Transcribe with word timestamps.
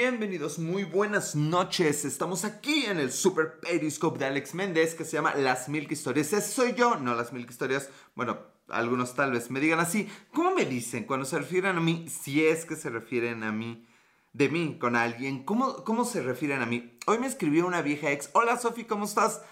bienvenidos, 0.00 0.58
muy 0.58 0.84
buenas 0.84 1.36
noches. 1.36 2.06
Estamos 2.06 2.46
aquí 2.46 2.86
en 2.86 2.98
el 2.98 3.12
Super 3.12 3.60
Periscope 3.60 4.18
de 4.18 4.24
Alex 4.24 4.54
Méndez 4.54 4.94
que 4.94 5.04
se 5.04 5.18
llama 5.18 5.34
Las 5.34 5.68
Milk 5.68 5.92
Historias. 5.92 6.32
Ese 6.32 6.52
soy 6.52 6.72
yo, 6.72 6.96
no 6.96 7.14
las 7.14 7.34
Milk 7.34 7.50
Historias. 7.50 7.90
Bueno, 8.14 8.38
algunos 8.70 9.14
tal 9.14 9.32
vez 9.32 9.50
me 9.50 9.60
digan 9.60 9.78
así. 9.78 10.08
¿Cómo 10.32 10.54
me 10.54 10.64
dicen 10.64 11.04
cuando 11.04 11.26
se 11.26 11.38
refieren 11.38 11.76
a 11.76 11.80
mí? 11.80 12.06
Si 12.08 12.42
es 12.42 12.64
que 12.64 12.76
se 12.76 12.88
refieren 12.88 13.42
a 13.42 13.52
mí, 13.52 13.86
de 14.32 14.48
mí, 14.48 14.78
con 14.80 14.96
alguien. 14.96 15.44
¿Cómo, 15.44 15.84
cómo 15.84 16.06
se 16.06 16.22
refieren 16.22 16.62
a 16.62 16.66
mí? 16.66 16.98
Hoy 17.06 17.18
me 17.18 17.26
escribió 17.26 17.66
una 17.66 17.82
vieja 17.82 18.10
ex. 18.10 18.30
Hola 18.32 18.56
Sofi, 18.56 18.84
¿cómo 18.84 19.04
estás? 19.04 19.42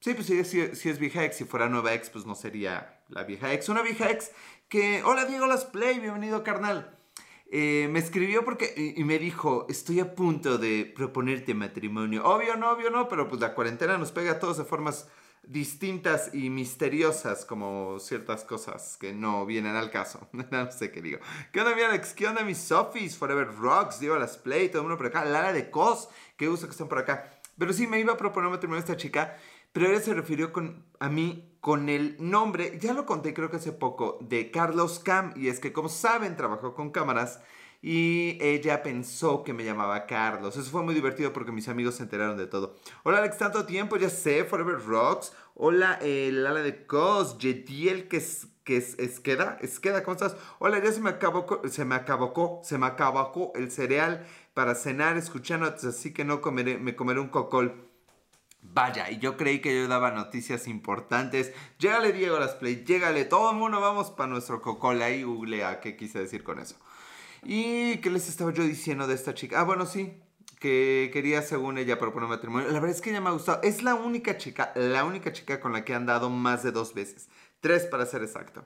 Sí, 0.00 0.14
pues 0.14 0.26
si, 0.26 0.42
si, 0.42 0.88
es 0.88 0.98
vieja 0.98 1.22
ex, 1.22 1.36
si 1.36 1.44
fuera 1.44 1.68
nueva 1.68 1.92
ex, 1.92 2.08
pues 2.08 2.24
no 2.24 2.34
sería 2.34 3.04
la 3.08 3.24
vieja 3.24 3.52
ex. 3.52 3.68
Una 3.68 3.82
vieja 3.82 4.10
ex 4.10 4.30
que... 4.70 5.02
Hola 5.04 5.26
Diego 5.26 5.46
Las 5.46 5.66
Play, 5.66 6.00
bienvenido 6.00 6.42
carnal. 6.42 7.01
Eh, 7.54 7.86
me 7.90 7.98
escribió 7.98 8.46
porque 8.46 8.94
y, 8.96 9.04
me 9.04 9.18
dijo, 9.18 9.66
estoy 9.68 10.00
a 10.00 10.14
punto 10.14 10.56
de 10.56 10.90
proponerte 10.96 11.52
matrimonio. 11.52 12.24
Obvio, 12.24 12.56
no, 12.56 12.70
obvio, 12.72 12.88
no, 12.88 13.08
pero 13.08 13.28
pues 13.28 13.42
la 13.42 13.54
cuarentena 13.54 13.98
nos 13.98 14.10
pega 14.10 14.32
a 14.32 14.38
todos 14.38 14.56
de 14.56 14.64
formas 14.64 15.06
distintas 15.42 16.34
y 16.34 16.48
misteriosas 16.48 17.44
como 17.44 17.98
ciertas 17.98 18.44
cosas 18.44 18.96
que 18.98 19.12
no 19.12 19.44
vienen 19.44 19.76
al 19.76 19.90
caso. 19.90 20.30
no 20.50 20.70
sé 20.72 20.90
qué 20.90 21.02
digo. 21.02 21.18
¿Qué 21.52 21.60
onda 21.60 21.76
mi 21.76 21.82
Alex? 21.82 22.14
¿Qué 22.14 22.26
onda 22.26 22.42
mis 22.42 22.56
Sofis? 22.56 23.18
Forever 23.18 23.54
Rocks, 23.54 24.00
Digo 24.00 24.16
las 24.16 24.38
Play, 24.38 24.70
todo 24.70 24.80
el 24.80 24.88
mundo 24.88 24.96
por 24.96 25.08
acá. 25.08 25.26
Lara 25.26 25.52
de 25.52 25.70
Cos, 25.70 26.08
qué 26.38 26.48
gusto 26.48 26.66
que 26.66 26.70
estén 26.70 26.88
por 26.88 27.00
acá. 27.00 27.38
Pero 27.58 27.74
sí, 27.74 27.86
me 27.86 28.00
iba 28.00 28.14
a 28.14 28.16
proponer 28.16 28.48
matrimonio 28.48 28.80
esta 28.80 28.96
chica, 28.96 29.36
pero 29.74 29.88
ella 29.88 30.00
se 30.00 30.14
refirió 30.14 30.54
con, 30.54 30.86
a 30.98 31.10
mí 31.10 31.51
con 31.62 31.88
el 31.88 32.16
nombre, 32.18 32.76
ya 32.80 32.92
lo 32.92 33.06
conté 33.06 33.32
creo 33.32 33.48
que 33.48 33.58
hace 33.58 33.70
poco, 33.70 34.18
de 34.20 34.50
Carlos 34.50 34.98
Cam. 34.98 35.32
Y 35.36 35.46
es 35.46 35.60
que 35.60 35.72
como 35.72 35.88
saben, 35.88 36.36
trabajó 36.36 36.74
con 36.74 36.90
cámaras 36.90 37.40
y 37.80 38.36
ella 38.40 38.82
pensó 38.82 39.44
que 39.44 39.52
me 39.52 39.64
llamaba 39.64 40.06
Carlos. 40.06 40.56
Eso 40.56 40.68
fue 40.68 40.82
muy 40.82 40.92
divertido 40.92 41.32
porque 41.32 41.52
mis 41.52 41.68
amigos 41.68 41.94
se 41.94 42.02
enteraron 42.02 42.36
de 42.36 42.48
todo. 42.48 42.74
Hola 43.04 43.18
Alex, 43.18 43.38
tanto 43.38 43.64
tiempo, 43.64 43.96
ya 43.96 44.10
sé, 44.10 44.42
Forever 44.42 44.84
Rocks. 44.84 45.34
Hola, 45.54 46.00
el 46.02 46.44
ala 46.44 46.62
de 46.62 46.84
Cos, 46.84 47.36
Jetiel, 47.38 48.08
que 48.08 48.16
es, 48.16 48.48
que 48.64 48.78
es, 48.78 48.98
Esqueda, 48.98 49.56
Esqueda, 49.60 50.02
¿cómo 50.02 50.16
estás? 50.16 50.36
Hola, 50.58 50.82
ya 50.82 50.90
se 50.90 51.00
me 51.00 51.10
acabó, 51.10 51.46
se 51.68 51.84
me 51.84 51.94
acabó, 51.94 52.60
se 52.64 52.76
me 52.76 52.86
acabó 52.86 53.52
el 53.54 53.70
cereal 53.70 54.26
para 54.52 54.74
cenar 54.74 55.16
escuchando, 55.16 55.66
así 55.66 56.12
que 56.12 56.24
no 56.24 56.40
comeré, 56.40 56.78
me 56.78 56.96
comeré 56.96 57.20
un 57.20 57.28
cocol. 57.28 57.91
Vaya, 58.62 59.10
y 59.10 59.18
yo 59.18 59.36
creí 59.36 59.60
que 59.60 59.74
yo 59.74 59.88
daba 59.88 60.12
noticias 60.12 60.68
importantes. 60.68 61.52
Llégale 61.78 62.12
Diego 62.12 62.38
las 62.38 62.54
play, 62.54 62.84
llégale, 62.86 63.24
todo 63.24 63.50
el 63.50 63.56
mundo 63.56 63.80
vamos 63.80 64.10
para 64.10 64.28
nuestro 64.30 64.62
cocola 64.62 65.10
y 65.10 65.24
googlea 65.24 65.80
qué 65.80 65.96
quise 65.96 66.20
decir 66.20 66.44
con 66.44 66.60
eso. 66.60 66.76
¿Y 67.42 67.98
qué 67.98 68.10
les 68.10 68.28
estaba 68.28 68.52
yo 68.52 68.62
diciendo 68.62 69.06
de 69.06 69.14
esta 69.14 69.34
chica? 69.34 69.60
Ah, 69.60 69.64
bueno, 69.64 69.84
sí, 69.84 70.14
que 70.60 71.10
quería 71.12 71.42
según 71.42 71.76
ella 71.76 71.98
proponer 71.98 72.28
matrimonio. 72.28 72.68
La 72.68 72.74
verdad 72.74 72.96
es 72.96 73.02
que 73.02 73.10
ella 73.10 73.20
me 73.20 73.30
ha 73.30 73.32
gustado. 73.32 73.60
Es 73.62 73.82
la 73.82 73.96
única 73.96 74.38
chica, 74.38 74.72
la 74.76 75.04
única 75.04 75.32
chica 75.32 75.58
con 75.58 75.72
la 75.72 75.84
que 75.84 75.92
han 75.92 76.06
dado 76.06 76.30
más 76.30 76.62
de 76.62 76.70
dos 76.70 76.94
veces. 76.94 77.28
Tres 77.60 77.84
para 77.84 78.06
ser 78.06 78.22
exacto. 78.22 78.64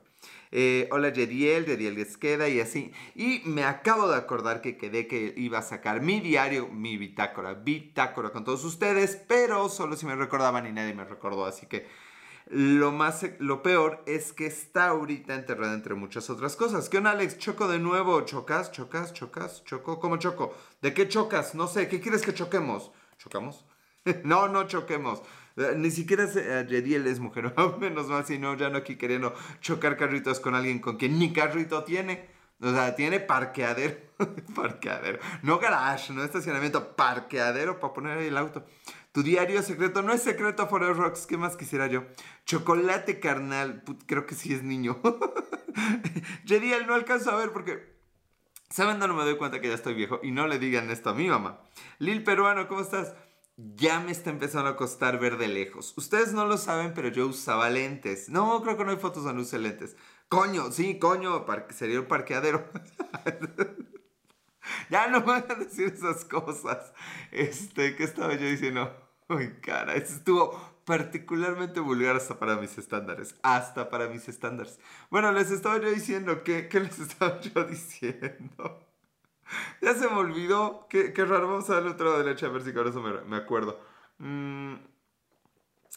Eh, 0.53 0.89
hola 0.93 1.13
Yediel, 1.13 1.67
Yediel 1.67 1.99
Esqueda 1.99 2.49
y 2.49 2.61
así. 2.61 2.93
Y 3.15 3.43
me 3.45 3.65
acabo 3.65 4.09
de 4.09 4.17
acordar 4.17 4.61
que 4.61 4.77
quedé 4.77 5.07
que 5.07 5.35
iba 5.37 5.59
a 5.59 5.63
sacar 5.63 6.03
mi 6.03 6.21
diario, 6.21 6.69
mi 6.69 6.97
bitácora, 6.97 7.55
bitácora 7.55 8.31
con 8.31 8.45
todos 8.45 8.65
ustedes, 8.65 9.17
pero 9.29 9.69
solo 9.69 9.97
si 9.97 10.07
me 10.07 10.17
recordaban 10.17 10.67
y 10.67 10.73
nadie 10.73 10.95
me 10.95 11.05
recordó, 11.05 11.47
así 11.47 11.67
que 11.67 11.87
lo 12.49 12.93
más, 12.93 13.27
lo 13.41 13.61
peor 13.61 14.05
es 14.07 14.33
que 14.33 14.47
está 14.47 14.89
ahorita 14.89 15.35
enterrada 15.35 15.75
entre 15.75 15.95
muchas 15.95 16.31
otras 16.31 16.55
cosas. 16.55 16.89
¿Qué 16.89 16.99
onda, 16.99 17.11
Alex? 17.11 17.39
¿Choco 17.39 17.67
de 17.67 17.81
nuevo? 17.81 18.21
¿Chocas? 18.21 18.71
¿Chocas? 18.71 19.13
¿Chocas? 19.13 19.65
¿Choco? 19.65 19.99
¿Cómo 19.99 20.17
choco? 20.19 20.55
¿De 20.81 20.95
qué 20.95 21.09
chocas? 21.09 21.57
No 21.57 21.67
sé. 21.67 21.89
¿Qué 21.89 22.01
quieres 22.01 22.23
que 22.23 22.35
choquemos? 22.35 22.93
¿Chocamos? 23.19 23.65
no, 24.25 24.47
no 24.47 24.69
choquemos. 24.69 25.23
Ni 25.77 25.91
siquiera 25.91 26.27
Yediel 26.27 27.07
es 27.07 27.19
mujer, 27.19 27.55
menos 27.81 28.09
mal, 28.09 28.27
si 28.27 28.39
no, 28.39 28.57
ya 28.57 28.69
no 28.69 28.79
aquí 28.79 28.97
queriendo 28.97 29.35
chocar 29.61 29.97
carritos 29.97 30.39
con 30.39 30.55
alguien 30.55 30.81
con 30.81 30.97
quien 30.99 31.19
ni 31.19 31.33
carrito 31.33 31.83
tiene. 31.85 32.37
O 32.61 32.71
sea, 32.71 32.95
tiene 32.95 33.21
parqueadero. 33.21 33.97
parqueadero. 34.55 35.19
No 35.43 35.59
garage, 35.59 36.13
no 36.13 36.25
estacionamiento, 36.25 36.97
parqueadero 36.97 37.81
para 37.81 37.93
poner 37.93 38.19
ahí 38.19 38.27
el 38.29 38.37
auto. 38.37 38.65
Tu 39.13 39.23
diario 39.23 39.63
secreto 39.63 40.03
no 40.03 40.13
es 40.13 40.23
secreto 40.23 40.67
for 40.67 40.83
Rocks. 40.83 41.27
¿Qué 41.27 41.37
más 41.37 41.57
quisiera 41.57 41.87
yo? 41.87 42.05
Chocolate 42.45 43.21
carnal. 43.21 43.83
creo 44.07 44.27
que 44.27 44.35
sí 44.35 44.53
es 44.53 44.63
niño. 44.63 45.01
Yediel 46.45 46.87
no 46.87 46.95
alcanzo 46.95 47.31
a 47.31 47.37
ver 47.37 47.51
porque. 47.53 47.97
¿Saben 48.69 48.99
dónde 48.99 49.17
me 49.17 49.23
doy 49.23 49.37
cuenta 49.37 49.61
que 49.61 49.69
ya 49.69 49.75
estoy 49.75 49.95
viejo? 49.95 50.21
Y 50.23 50.33
no 50.33 50.47
le 50.47 50.59
digan 50.59 50.91
esto 50.91 51.11
a 51.11 51.15
mi 51.15 51.29
mamá. 51.29 51.61
Lil 51.99 52.25
Peruano, 52.25 52.69
¿cómo 52.69 52.81
estás? 52.81 53.15
Ya 53.57 54.01
me 54.01 54.13
está 54.13 54.31
empezando 54.31 54.69
a 54.69 54.77
costar 54.77 55.19
ver 55.19 55.39
de 55.39 55.49
lejos. 55.49 55.95
Ustedes 55.97 56.33
no 56.33 56.47
lo 56.47 56.59
saben, 56.59 56.93
pero 56.95 57.09
yo 57.09 57.27
usaba 57.27 57.71
lentes. 57.71 58.29
No, 58.29 58.63
creo 58.63 58.77
que 58.77 58.85
no 58.85 58.91
hay 58.91 58.99
fotos 58.99 59.25
donde 59.25 59.43
use 59.43 59.59
lentes. 59.59 59.97
Coño, 60.29 60.71
sí, 60.73 60.99
coño, 60.99 61.47
sería 61.71 62.01
un 62.01 62.07
parqueadero. 62.07 62.69
ya 64.91 65.07
no 65.09 65.23
van 65.23 65.47
a 65.49 65.55
decir 65.55 65.93
esas 65.95 66.25
cosas. 66.25 66.93
Este, 67.33 67.97
¿qué 67.97 68.05
estaba 68.05 68.35
yo 68.35 68.47
diciendo? 68.47 68.95
Uy, 69.29 69.61
cara, 69.61 69.95
estuvo 69.95 70.77
particularmente 70.85 71.81
vulgar 71.81 72.17
hasta 72.17 72.39
para 72.39 72.57
mis 72.57 72.77
estándares. 72.79 73.37
Hasta 73.43 73.89
para 73.91 74.09
mis 74.09 74.29
estándares. 74.29 74.79
Bueno, 75.11 75.33
les 75.33 75.51
estaba 75.51 75.79
yo 75.79 75.91
diciendo, 75.91 76.45
¿qué, 76.45 76.69
qué 76.69 76.81
les 76.81 76.99
estaba 77.01 77.41
yo 77.41 77.65
diciendo? 77.65 78.86
ya 79.83 79.95
se 79.95 80.09
me 80.09 80.17
olvidó. 80.17 80.87
Qué, 80.89 81.13
raro. 81.17 81.49
Vamos 81.49 81.69
a 81.71 81.75
darle 81.75 81.91
otro 81.91 82.19
derecha 82.19 82.47
a 82.47 82.51
ver 82.51 82.63
si 82.63 82.73
con 82.73 82.87
eso 82.89 83.01
me, 83.01 83.37
acuerdo. 83.37 83.81
Mm. 84.19 84.75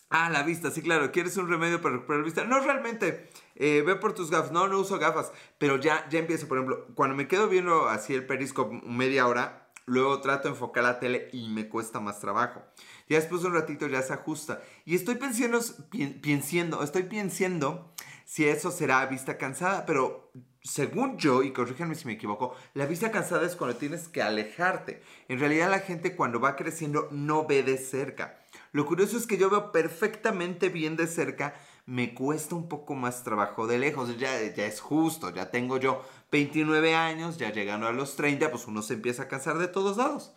Ah, 0.09 0.29
la 0.29 0.43
vista, 0.43 0.71
sí, 0.71 0.81
claro. 0.81 1.11
¿Quieres 1.11 1.37
un 1.37 1.49
remedio 1.49 1.81
para 1.81 1.95
recuperar 1.95 2.19
la 2.19 2.25
vista? 2.25 2.43
No, 2.43 2.59
realmente. 2.59 3.29
Eh, 3.55 3.83
ve 3.85 3.95
por 3.95 4.13
tus 4.13 4.31
gafas. 4.31 4.51
No, 4.51 4.67
no 4.67 4.79
uso 4.79 4.97
gafas. 4.97 5.31
Pero 5.57 5.77
ya, 5.77 6.07
ya 6.09 6.19
empiezo, 6.19 6.47
por 6.47 6.57
ejemplo, 6.57 6.87
cuando 6.95 7.15
me 7.15 7.27
quedo 7.27 7.47
viendo 7.47 7.87
así 7.87 8.13
el 8.13 8.25
periscope 8.25 8.81
media 8.85 9.27
hora, 9.27 9.69
luego 9.85 10.21
trato 10.21 10.47
de 10.47 10.53
enfocar 10.53 10.83
la 10.83 10.99
tele 10.99 11.29
y 11.33 11.49
me 11.49 11.67
cuesta 11.67 11.99
más 11.99 12.19
trabajo. 12.19 12.63
Ya 13.07 13.17
después 13.17 13.41
de 13.41 13.47
un 13.47 13.53
ratito 13.55 13.87
ya 13.87 14.01
se 14.01 14.13
ajusta. 14.13 14.61
Y 14.85 14.95
estoy 14.95 15.15
pensando, 15.15 16.83
estoy 16.83 17.03
pensando 17.03 17.93
si 18.29 18.47
eso 18.47 18.69
será 18.69 19.03
vista 19.07 19.39
cansada, 19.39 19.87
pero 19.87 20.31
según 20.61 21.17
yo, 21.17 21.41
y 21.41 21.51
corríjanme 21.51 21.95
si 21.95 22.05
me 22.05 22.13
equivoco, 22.13 22.55
la 22.75 22.85
vista 22.85 23.09
cansada 23.09 23.47
es 23.47 23.55
cuando 23.55 23.77
tienes 23.77 24.07
que 24.07 24.21
alejarte. 24.21 25.01
En 25.29 25.39
realidad 25.39 25.71
la 25.71 25.79
gente 25.79 26.15
cuando 26.15 26.39
va 26.39 26.55
creciendo 26.55 27.07
no 27.09 27.47
ve 27.47 27.63
de 27.63 27.79
cerca. 27.79 28.37
Lo 28.71 28.85
curioso 28.85 29.17
es 29.17 29.25
que 29.25 29.39
yo 29.39 29.49
veo 29.49 29.71
perfectamente 29.71 30.69
bien 30.69 30.95
de 30.95 31.07
cerca, 31.07 31.55
me 31.87 32.13
cuesta 32.13 32.53
un 32.53 32.69
poco 32.69 32.93
más 32.93 33.23
trabajo 33.23 33.65
de 33.65 33.79
lejos. 33.79 34.15
Ya, 34.19 34.39
es 34.39 34.79
justo, 34.79 35.33
ya 35.33 35.49
tengo 35.49 35.77
yo 35.77 36.05
29 36.31 36.93
años, 36.93 37.39
ya 37.39 37.51
llegando 37.51 37.87
a 37.87 37.93
los 37.93 38.15
30, 38.15 38.51
pues 38.51 38.67
uno 38.67 38.83
se 38.83 38.93
empieza 38.93 39.23
a 39.23 39.27
cansar 39.27 39.57
de 39.57 39.69
todos 39.69 39.97
lados. 39.97 40.35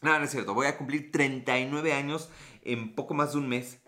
No, 0.00 0.16
no 0.16 0.26
es 0.26 0.30
cierto, 0.30 0.54
voy 0.54 0.68
a 0.68 0.78
cumplir 0.78 1.10
39 1.10 1.92
años 1.92 2.30
en 2.62 2.94
poco 2.94 3.14
más 3.14 3.32
de 3.32 3.38
un 3.38 3.48
mes. 3.48 3.80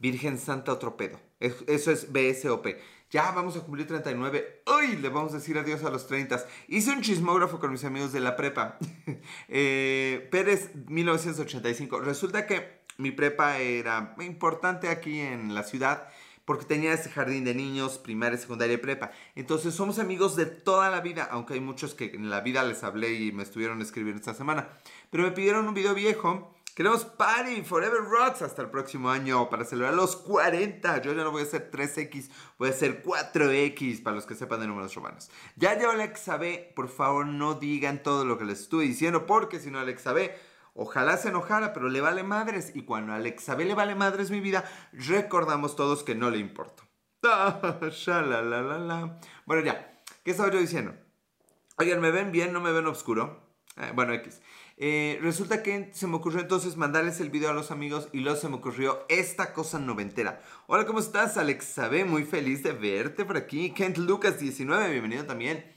Virgen 0.00 0.38
Santa, 0.38 0.72
otro 0.72 0.96
pedo. 0.96 1.20
Eso 1.38 1.92
es 1.92 2.12
BSOP. 2.12 2.66
Ya 3.10 3.30
vamos 3.32 3.56
a 3.56 3.60
cumplir 3.60 3.86
39. 3.86 4.62
Hoy 4.66 4.96
le 4.96 5.08
vamos 5.08 5.32
a 5.32 5.36
decir 5.36 5.58
adiós 5.58 5.84
a 5.84 5.90
los 5.90 6.06
30. 6.06 6.44
Hice 6.68 6.90
un 6.90 7.02
chismógrafo 7.02 7.60
con 7.60 7.70
mis 7.70 7.84
amigos 7.84 8.12
de 8.12 8.20
la 8.20 8.36
prepa. 8.36 8.78
Eh, 9.48 10.28
Pérez 10.30 10.70
1985. 10.86 12.00
Resulta 12.00 12.46
que 12.46 12.80
mi 12.98 13.10
prepa 13.10 13.58
era 13.58 14.14
importante 14.20 14.88
aquí 14.88 15.18
en 15.18 15.54
la 15.54 15.64
ciudad 15.64 16.08
porque 16.44 16.64
tenía 16.64 16.92
ese 16.92 17.10
jardín 17.10 17.44
de 17.44 17.54
niños, 17.54 17.98
primaria, 17.98 18.38
secundaria 18.38 18.74
y 18.74 18.78
prepa. 18.78 19.12
Entonces 19.34 19.74
somos 19.74 19.98
amigos 19.98 20.36
de 20.36 20.46
toda 20.46 20.90
la 20.90 21.00
vida, 21.00 21.28
aunque 21.30 21.54
hay 21.54 21.60
muchos 21.60 21.94
que 21.94 22.06
en 22.06 22.30
la 22.30 22.40
vida 22.40 22.64
les 22.64 22.82
hablé 22.82 23.14
y 23.14 23.32
me 23.32 23.42
estuvieron 23.42 23.82
escribiendo 23.82 24.20
esta 24.20 24.34
semana. 24.34 24.68
Pero 25.10 25.24
me 25.24 25.32
pidieron 25.32 25.68
un 25.68 25.74
video 25.74 25.94
viejo 25.94 26.54
Queremos 26.80 27.04
Party 27.04 27.60
Forever 27.60 28.00
Rocks 28.00 28.40
hasta 28.40 28.62
el 28.62 28.70
próximo 28.70 29.10
año 29.10 29.50
para 29.50 29.66
celebrar 29.66 29.92
los 29.92 30.16
40. 30.16 31.02
Yo 31.02 31.12
ya 31.12 31.24
no 31.24 31.30
voy 31.30 31.42
a 31.42 31.44
ser 31.44 31.70
3X, 31.70 32.30
voy 32.58 32.70
a 32.70 32.72
ser 32.72 33.02
4X 33.02 34.02
para 34.02 34.16
los 34.16 34.24
que 34.24 34.34
sepan 34.34 34.60
de 34.60 34.66
números 34.66 34.94
romanos. 34.94 35.30
Ya 35.56 35.78
yo 35.78 35.90
Alexa 35.90 36.38
B, 36.38 36.72
por 36.74 36.88
favor 36.88 37.26
no 37.26 37.52
digan 37.52 38.02
todo 38.02 38.24
lo 38.24 38.38
que 38.38 38.46
les 38.46 38.60
estoy 38.60 38.88
diciendo 38.88 39.26
porque 39.26 39.60
si 39.60 39.70
no 39.70 39.78
Alexa 39.78 40.14
B, 40.14 40.34
ojalá 40.72 41.18
se 41.18 41.28
enojara, 41.28 41.74
pero 41.74 41.90
le 41.90 42.00
vale 42.00 42.22
madres. 42.22 42.72
Y 42.74 42.86
cuando 42.86 43.12
a 43.12 43.16
Alexa 43.16 43.56
B 43.56 43.66
le 43.66 43.74
vale 43.74 43.94
madres 43.94 44.30
mi 44.30 44.40
vida, 44.40 44.64
recordamos 44.94 45.76
todos 45.76 46.02
que 46.02 46.14
no 46.14 46.30
le 46.30 46.38
importo. 46.38 46.82
bueno 49.44 49.62
ya, 49.62 50.00
¿qué 50.24 50.30
estaba 50.30 50.50
yo 50.50 50.58
diciendo? 50.58 50.94
Oigan, 51.76 52.00
¿me 52.00 52.10
ven 52.10 52.32
bien? 52.32 52.54
¿No 52.54 52.62
me 52.62 52.72
ven 52.72 52.86
oscuro? 52.86 53.50
Eh, 53.76 53.92
bueno, 53.94 54.14
X. 54.14 54.40
Eh, 54.82 55.18
resulta 55.20 55.62
que 55.62 55.90
se 55.92 56.06
me 56.06 56.16
ocurrió 56.16 56.40
entonces 56.40 56.78
mandarles 56.78 57.20
el 57.20 57.28
video 57.28 57.50
a 57.50 57.52
los 57.52 57.70
amigos 57.70 58.08
y 58.12 58.20
luego 58.20 58.38
se 58.38 58.48
me 58.48 58.56
ocurrió 58.56 59.04
esta 59.10 59.52
cosa 59.52 59.78
noventera. 59.78 60.40
Hola, 60.68 60.86
¿cómo 60.86 61.00
estás? 61.00 61.36
Alex 61.36 61.66
Sabe, 61.66 62.06
muy 62.06 62.24
feliz 62.24 62.62
de 62.62 62.72
verte 62.72 63.26
por 63.26 63.36
aquí. 63.36 63.72
Kent 63.72 63.98
Lucas 63.98 64.40
19, 64.40 64.90
bienvenido 64.90 65.26
también. 65.26 65.70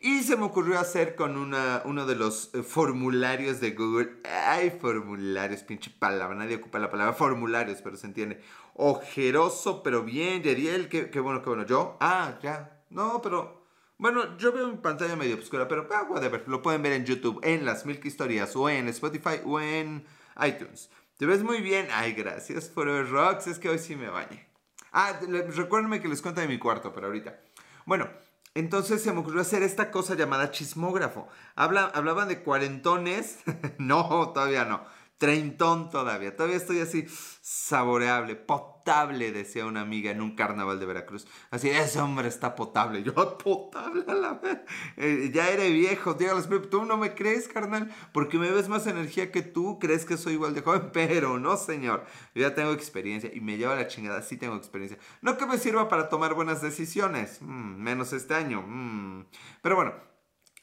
Y 0.00 0.24
se 0.24 0.36
me 0.36 0.42
ocurrió 0.42 0.80
hacer 0.80 1.14
con 1.14 1.36
una, 1.36 1.82
uno 1.84 2.04
de 2.04 2.16
los 2.16 2.52
eh, 2.52 2.64
formularios 2.64 3.60
de 3.60 3.70
Google. 3.70 4.14
Ay, 4.24 4.76
formularios, 4.80 5.62
pinche 5.62 5.92
palabra. 5.96 6.36
Nadie 6.36 6.56
ocupa 6.56 6.80
la 6.80 6.90
palabra 6.90 7.12
formularios, 7.12 7.80
pero 7.80 7.96
se 7.96 8.08
entiende. 8.08 8.42
Ojeroso, 8.74 9.84
pero 9.84 10.02
bien, 10.02 10.42
Yeriel. 10.42 10.88
Qué 10.88 11.20
bueno, 11.20 11.42
qué 11.42 11.48
bueno. 11.48 11.64
¿Yo? 11.64 11.96
Ah, 12.00 12.40
ya. 12.42 12.82
No, 12.90 13.22
pero... 13.22 13.61
Bueno, 14.02 14.36
yo 14.36 14.50
veo 14.50 14.66
mi 14.66 14.78
pantalla 14.78 15.14
medio 15.14 15.36
oscura, 15.36 15.68
pero 15.68 15.86
ah, 15.94 16.08
whatever. 16.10 16.42
Lo 16.48 16.60
pueden 16.60 16.82
ver 16.82 16.92
en 16.94 17.04
YouTube, 17.04 17.38
en 17.44 17.64
las 17.64 17.86
Milk 17.86 18.04
Historias, 18.04 18.56
o 18.56 18.68
en 18.68 18.88
Spotify, 18.88 19.40
o 19.44 19.60
en 19.60 20.04
iTunes. 20.44 20.90
Te 21.16 21.24
ves 21.24 21.44
muy 21.44 21.60
bien. 21.60 21.86
Ay, 21.92 22.12
gracias, 22.12 22.68
Forever 22.68 23.08
Rocks. 23.08 23.46
Es 23.46 23.60
que 23.60 23.68
hoy 23.68 23.78
sí 23.78 23.94
me 23.94 24.08
bañé. 24.08 24.48
Ah, 24.90 25.20
recuérdenme 25.54 26.02
que 26.02 26.08
les 26.08 26.20
cuento 26.20 26.40
de 26.40 26.48
mi 26.48 26.58
cuarto, 26.58 26.92
pero 26.92 27.06
ahorita. 27.06 27.38
Bueno, 27.86 28.10
entonces 28.56 29.00
se 29.00 29.12
me 29.12 29.20
ocurrió 29.20 29.40
hacer 29.40 29.62
esta 29.62 29.92
cosa 29.92 30.16
llamada 30.16 30.50
chismógrafo. 30.50 31.28
Habla, 31.54 31.84
hablaban 31.94 32.26
de 32.26 32.42
cuarentones. 32.42 33.38
no, 33.78 34.32
todavía 34.34 34.64
no. 34.64 34.84
Treintón 35.22 35.88
todavía. 35.88 36.34
Todavía 36.34 36.56
estoy 36.56 36.80
así 36.80 37.06
saboreable, 37.40 38.34
potable, 38.34 39.30
decía 39.30 39.66
una 39.66 39.82
amiga 39.82 40.10
en 40.10 40.20
un 40.20 40.34
carnaval 40.34 40.80
de 40.80 40.86
Veracruz. 40.86 41.28
Así, 41.52 41.70
ese 41.70 42.00
hombre 42.00 42.26
está 42.26 42.56
potable. 42.56 43.04
Yo, 43.04 43.14
potable 43.38 44.02
a 44.08 44.14
la 44.14 44.32
vez. 44.32 44.58
Eh, 44.96 45.30
ya 45.32 45.48
eres 45.48 45.72
viejo, 45.72 46.14
dígales, 46.14 46.48
tú 46.68 46.84
no 46.84 46.96
me 46.96 47.14
crees, 47.14 47.46
carnal, 47.46 47.94
porque 48.12 48.36
me 48.36 48.50
ves 48.50 48.68
más 48.68 48.88
energía 48.88 49.30
que 49.30 49.42
tú, 49.42 49.78
crees 49.78 50.04
que 50.04 50.16
soy 50.16 50.32
igual 50.32 50.54
de 50.54 50.62
joven, 50.62 50.90
pero 50.92 51.38
no, 51.38 51.56
señor. 51.56 52.04
Yo 52.34 52.42
ya 52.42 52.56
tengo 52.56 52.72
experiencia 52.72 53.30
y 53.32 53.40
me 53.40 53.58
lleva 53.58 53.76
la 53.76 53.86
chingada, 53.86 54.22
sí 54.22 54.36
tengo 54.36 54.56
experiencia. 54.56 54.98
No 55.20 55.36
que 55.36 55.46
me 55.46 55.56
sirva 55.56 55.88
para 55.88 56.08
tomar 56.08 56.34
buenas 56.34 56.62
decisiones, 56.62 57.40
mm, 57.42 57.80
menos 57.80 58.12
este 58.12 58.34
año. 58.34 58.64
Mm. 58.66 59.26
Pero 59.62 59.76
bueno, 59.76 59.94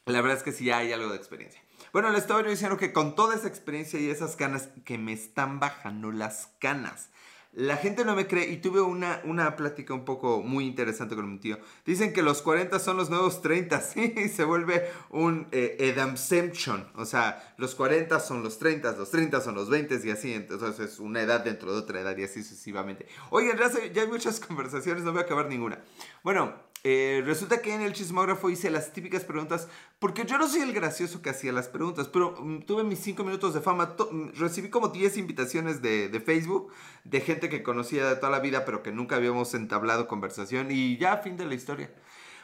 la 0.04 0.20
verdad 0.20 0.36
es 0.36 0.44
que 0.44 0.52
sí 0.52 0.70
hay 0.70 0.92
algo 0.92 1.12
de 1.12 1.16
experiencia. 1.16 1.62
Bueno, 1.92 2.10
les 2.12 2.22
estaba 2.22 2.44
diciendo 2.44 2.78
que 2.78 2.94
con 2.94 3.16
toda 3.16 3.36
esa 3.36 3.48
experiencia 3.48 4.00
y 4.00 4.10
esas 4.10 4.36
canas, 4.36 4.70
que 4.86 4.98
me 4.98 5.14
están 5.14 5.60
bajando 5.60 6.12
las 6.12 6.50
canas. 6.60 7.10
La 7.52 7.78
gente 7.78 8.06
no 8.06 8.16
me 8.16 8.28
cree 8.28 8.48
y 8.52 8.58
tuve 8.58 8.80
una, 8.80 9.22
una 9.24 9.56
plática 9.56 9.96
un 9.96 10.06
poco 10.06 10.44
muy 10.44 10.68
interesante 10.68 11.16
con 11.16 11.32
mi 11.32 11.40
tío. 11.40 11.58
Dicen 11.84 12.14
que 12.14 12.22
los 12.22 12.44
40 12.44 12.78
son 12.78 12.96
los 12.96 13.10
nuevos 13.10 13.42
30, 13.42 13.82
sí, 13.82 14.30
se 14.30 14.44
vuelve 14.44 14.88
un 15.10 15.48
eh, 15.52 15.76
Edamception. 15.80 16.88
O 16.94 17.06
sea, 17.06 17.56
los 17.58 17.74
40 17.74 18.20
son 18.20 18.44
los 18.44 18.60
30, 18.60 18.92
los 18.92 19.10
30 19.10 19.42
son 19.42 19.56
los 19.56 19.68
20 19.68 20.00
y 20.04 20.12
así. 20.12 20.34
Entonces 20.34 20.80
es 20.80 21.00
una 21.00 21.24
edad 21.24 21.44
dentro 21.44 21.74
de 21.74 21.80
otra 21.80 22.02
edad 22.02 22.16
y 22.16 22.24
así 22.24 22.44
sucesivamente. 22.44 23.08
Oigan, 23.32 23.58
ya, 23.58 23.72
ya 23.92 24.04
hay 24.04 24.08
muchas 24.08 24.40
conversaciones, 24.48 25.04
no 25.04 25.12
voy 25.12 25.22
a 25.22 25.24
acabar 25.24 25.48
ninguna. 25.48 25.80
Bueno, 26.24 26.54
eh, 26.84 27.22
resulta 27.26 27.62
que 27.62 27.74
en 27.74 27.82
el 27.82 27.94
chismógrafo 27.94 28.50
hice 28.50 28.70
las 28.70 28.94
típicas 28.94 29.26
preguntas, 29.26 29.68
porque 30.00 30.26
yo 30.26 30.38
no 30.38 30.48
soy 30.48 30.62
el 30.62 30.74
gracioso 30.74 31.22
que 31.22 31.30
hacía 31.30 31.52
las 31.52 31.68
preguntas, 31.68 32.08
pero 32.08 32.36
mm, 32.40 32.62
tuve 32.62 32.84
mis 32.84 33.00
5 33.00 33.24
minutos 33.24 33.54
de 33.54 33.60
fama, 33.60 33.96
mm, 34.12 34.30
recibí 34.40 34.70
como 34.70 34.88
10 34.88 35.18
invitaciones 35.18 35.82
de, 35.82 36.08
de, 36.08 36.20
Facebook, 36.22 36.72
de 37.04 37.20
gente 37.20 37.50
que 37.50 37.64
conocía 37.64 38.08
de 38.08 38.16
toda 38.16 38.32
la 38.32 38.40
vida, 38.40 38.64
pero 38.64 38.82
que 38.82 38.94
nunca 38.94 39.18
habíamos 39.18 39.54
entablado 39.54 40.08
conversación, 40.08 40.72
y 40.72 40.98
ya, 40.98 41.18
fin 41.18 41.36
de 41.36 41.46
la 41.46 41.56
historia. 41.56 41.92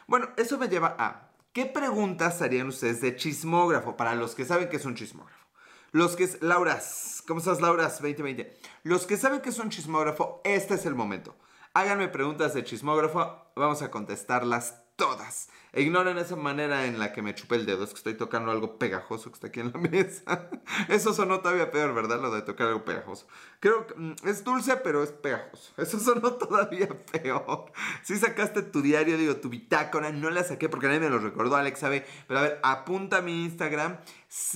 Bueno, 0.06 0.28
eso 0.36 0.58
me 0.58 0.68
lleva 0.68 0.94
a, 0.98 1.30
¿qué 1.54 1.64
preguntas 1.64 2.42
harían 2.42 2.68
ustedes 2.68 3.00
de 3.00 3.16
chismógrafo? 3.16 3.96
Para 3.96 4.14
los 4.14 4.34
que 4.34 4.44
saben 4.44 4.68
que 4.68 4.76
es 4.76 4.84
un 4.84 4.94
chismógrafo. 4.94 5.46
Los 5.92 6.14
que 6.14 6.28
Lauras, 6.42 7.22
¿cómo 7.26 7.40
estás 7.40 7.62
Lauras 7.62 8.02
2020? 8.02 8.54
Los 8.82 9.06
que 9.06 9.16
saben 9.16 9.40
que 9.40 9.48
es 9.48 9.58
un 9.58 9.70
chismógrafo, 9.70 10.42
este 10.44 10.74
es 10.74 10.84
el 10.84 10.94
momento. 10.94 11.34
Háganme 11.76 12.08
preguntas 12.08 12.54
de 12.54 12.64
chismógrafo, 12.64 13.52
vamos 13.54 13.82
a 13.82 13.90
contestarlas 13.90 14.82
todas. 14.96 15.50
E 15.74 15.82
ignoren 15.82 16.16
esa 16.16 16.34
manera 16.34 16.86
en 16.86 16.98
la 16.98 17.12
que 17.12 17.20
me 17.20 17.34
chupé 17.34 17.56
el 17.56 17.66
dedo, 17.66 17.84
es 17.84 17.90
que 17.90 17.96
estoy 17.96 18.14
tocando 18.14 18.50
algo 18.50 18.78
pegajoso 18.78 19.28
que 19.28 19.34
está 19.34 19.48
aquí 19.48 19.60
en 19.60 19.72
la 19.72 19.78
mesa. 19.90 20.48
Eso 20.88 21.12
sonó 21.12 21.40
todavía 21.40 21.70
peor, 21.70 21.92
¿verdad? 21.92 22.18
Lo 22.18 22.30
de 22.30 22.40
tocar 22.40 22.68
algo 22.68 22.86
pegajoso. 22.86 23.26
Creo 23.60 23.86
que 23.86 23.94
mm, 23.94 24.14
es 24.24 24.42
dulce, 24.42 24.78
pero 24.78 25.02
es 25.02 25.12
pegajoso. 25.12 25.74
Eso 25.76 25.98
sonó 26.00 26.32
todavía 26.36 26.88
peor. 27.12 27.70
Si 28.02 28.16
sacaste 28.16 28.62
tu 28.62 28.80
diario, 28.80 29.18
digo, 29.18 29.36
tu 29.36 29.50
bitácora, 29.50 30.12
no 30.12 30.30
la 30.30 30.44
saqué 30.44 30.70
porque 30.70 30.86
nadie 30.86 31.00
me 31.00 31.10
lo 31.10 31.18
recordó, 31.18 31.56
Alex 31.56 31.78
sabe. 31.78 32.06
Pero 32.26 32.40
a 32.40 32.42
ver, 32.42 32.60
apunta 32.62 33.18
a 33.18 33.20
mi 33.20 33.44
Instagram 33.44 33.98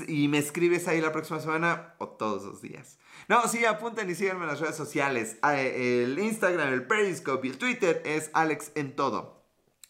y 0.08 0.28
me 0.28 0.38
escribes 0.38 0.88
ahí 0.88 1.02
la 1.02 1.12
próxima 1.12 1.38
semana 1.38 1.96
o 1.98 2.08
todos 2.08 2.44
los 2.44 2.62
días. 2.62 2.96
No, 3.30 3.46
sí, 3.46 3.64
apunten 3.64 4.10
y 4.10 4.16
síganme 4.16 4.42
en 4.42 4.48
las 4.48 4.58
redes 4.58 4.74
sociales. 4.74 5.36
Ah, 5.40 5.54
el 5.60 6.18
Instagram, 6.18 6.72
el 6.72 6.84
Periscope 6.88 7.46
y 7.46 7.50
el 7.52 7.58
Twitter 7.58 8.02
es 8.04 8.28
Alex 8.32 8.72
en 8.74 8.96
todo. 8.96 9.44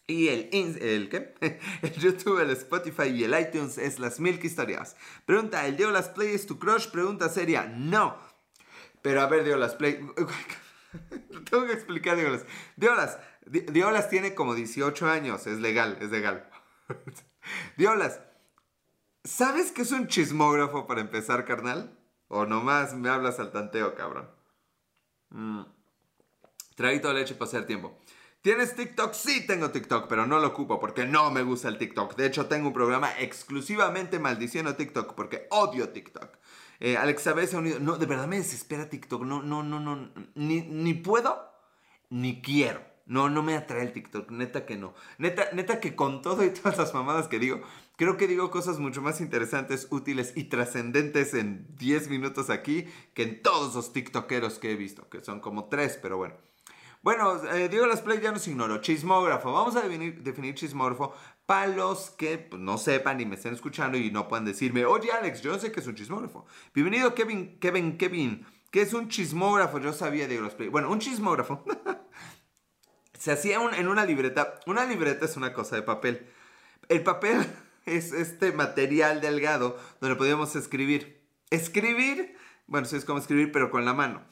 Y 0.07 0.29
el, 0.29 0.51
el, 0.53 1.09
¿qué? 1.09 1.35
el 1.81 1.93
YouTube, 1.95 2.41
el 2.41 2.51
Spotify 2.51 3.05
y 3.05 3.25
el 3.25 3.41
iTunes 3.41 3.79
es 3.79 3.99
Las 3.99 4.21
Milk 4.21 4.45
Historias. 4.45 4.95
Pregunta, 5.25 5.67
¿el 5.67 5.79
Diolas 5.79 6.11
Play 6.11 6.35
es 6.35 6.47
tu 6.47 6.59
crush? 6.59 6.91
Pregunta 6.91 7.31
seria, 7.31 7.65
no. 7.65 8.19
Pero 9.01 9.23
a 9.23 9.27
ver, 9.27 9.43
Diolas 9.43 9.75
Play... 9.75 9.95
Tengo 11.51 11.65
que 11.65 11.73
explicar 11.73 12.19
Diolas. 12.19 12.45
Diolas, 12.77 13.21
Diolas 13.47 14.11
tiene 14.11 14.35
como 14.35 14.55
18 14.55 15.09
años, 15.09 15.47
es 15.47 15.61
legal, 15.61 15.97
es 16.03 16.11
legal. 16.11 16.47
Diolas, 17.79 18.21
¿sabes 19.25 19.73
qué 19.73 19.81
es 19.81 19.93
un 19.93 20.09
chismógrafo 20.09 20.87
para 20.87 21.01
empezar, 21.01 21.47
carnal? 21.47 21.97
O 22.32 22.47
nomás 22.47 22.94
me 22.94 23.09
hablas 23.09 23.41
al 23.41 23.50
tanteo, 23.50 23.97
cabrón. 23.97 24.31
Mm. 25.31 25.62
Traguito 26.77 27.09
de 27.09 27.15
leche 27.15 27.35
para 27.35 27.49
hacer 27.49 27.67
tiempo. 27.67 27.99
¿Tienes 28.41 28.77
TikTok? 28.77 29.12
Sí, 29.12 29.47
tengo 29.47 29.71
TikTok, 29.71 30.06
pero 30.09 30.27
no 30.27 30.38
lo 30.38 30.47
ocupo 30.47 30.79
porque 30.79 31.05
no 31.05 31.31
me 31.32 31.43
gusta 31.43 31.69
el 31.69 31.77
TikTok. 31.77 32.15
De 32.15 32.27
hecho, 32.27 32.47
tengo 32.47 32.69
un 32.69 32.73
programa 32.73 33.11
exclusivamente 33.19 34.21
maldiciendo 34.21 34.77
TikTok 34.77 35.15
porque 35.15 35.49
odio 35.50 35.88
TikTok. 35.88 36.38
Eh, 36.79 36.97
Alex 36.97 37.23
se 37.23 37.56
unido. 37.56 37.81
No, 37.81 37.99
de 37.99 38.06
verdad 38.06 38.29
me 38.29 38.38
desespera 38.38 38.88
TikTok. 38.88 39.23
No, 39.23 39.43
no, 39.43 39.65
no, 39.65 39.81
no. 39.81 40.11
Ni, 40.37 40.62
ni 40.62 40.94
puedo, 40.94 41.50
ni 42.11 42.41
quiero. 42.41 42.81
No, 43.06 43.29
no 43.29 43.43
me 43.43 43.56
atrae 43.56 43.82
el 43.82 43.93
TikTok. 43.93 44.31
Neta 44.31 44.65
que 44.67 44.77
no. 44.77 44.94
Neta, 45.19 45.50
neta 45.53 45.81
que 45.81 45.97
con 45.97 46.23
todo 46.23 46.44
y 46.44 46.50
todas 46.50 46.79
las 46.79 46.94
mamadas 46.94 47.27
que 47.27 47.41
digo, 47.41 47.61
Creo 48.00 48.17
que 48.17 48.26
digo 48.26 48.50
cosas 48.50 48.79
mucho 48.79 49.02
más 49.02 49.20
interesantes, 49.20 49.88
útiles 49.91 50.32
y 50.35 50.44
trascendentes 50.44 51.35
en 51.35 51.67
10 51.76 52.08
minutos 52.08 52.49
aquí 52.49 52.87
que 53.12 53.25
en 53.25 53.43
todos 53.43 53.75
los 53.75 53.93
TikTokeros 53.93 54.58
que 54.58 54.73
he 54.73 54.75
visto, 54.75 55.06
que 55.11 55.23
son 55.23 55.41
como 55.41 55.67
3, 55.67 55.99
pero 56.00 56.17
bueno. 56.17 56.35
Bueno, 57.02 57.44
eh, 57.52 57.69
digo 57.69 57.87
las 57.87 58.00
play 58.00 58.19
ya 58.23 58.32
nos 58.32 58.49
ignoro. 58.49 58.79
Chismógrafo. 58.81 59.52
Vamos 59.52 59.76
a 59.76 59.82
definir, 59.82 60.55
chismógrafo 60.55 61.13
para 61.44 61.67
los 61.67 62.08
que 62.08 62.39
pues, 62.39 62.63
no 62.63 62.79
sepan 62.79 63.20
y 63.20 63.27
me 63.27 63.34
estén 63.34 63.53
escuchando 63.53 63.98
y 63.98 64.10
no 64.10 64.29
puedan 64.29 64.46
decirme, 64.46 64.86
oye 64.86 65.13
Alex, 65.13 65.43
yo 65.43 65.58
sé 65.58 65.70
qué 65.70 65.81
es 65.81 65.86
un 65.86 65.94
chismógrafo. 65.94 66.46
Bienvenido 66.72 67.15
Kevin, 67.15 67.58
Kevin, 67.60 67.98
Kevin. 67.98 68.46
¿Qué 68.70 68.81
es 68.81 68.94
un 68.94 69.10
chismógrafo? 69.10 69.79
Yo 69.79 69.93
sabía, 69.93 70.27
digo 70.27 70.43
las 70.43 70.55
play. 70.55 70.70
Bueno, 70.70 70.91
un 70.91 71.01
chismógrafo 71.01 71.67
se 73.19 73.31
hacía 73.31 73.60
en 73.77 73.89
una 73.89 74.06
libreta. 74.06 74.58
Una 74.65 74.86
libreta 74.86 75.27
es 75.27 75.36
una 75.36 75.53
cosa 75.53 75.77
de 75.77 75.82
papel. 75.82 76.27
El 76.89 77.03
papel 77.03 77.46
es 77.87 78.13
este 78.13 78.53
material 78.53 79.20
delgado 79.20 79.79
donde 80.01 80.17
podíamos 80.17 80.55
escribir. 80.56 81.20
Escribir, 81.51 82.37
bueno, 82.67 82.87
sí 82.87 82.96
es 82.96 83.05
como 83.05 83.19
escribir, 83.19 83.53
pero 83.53 83.70
con 83.70 83.84
la 83.84 83.94
mano. 83.94 84.22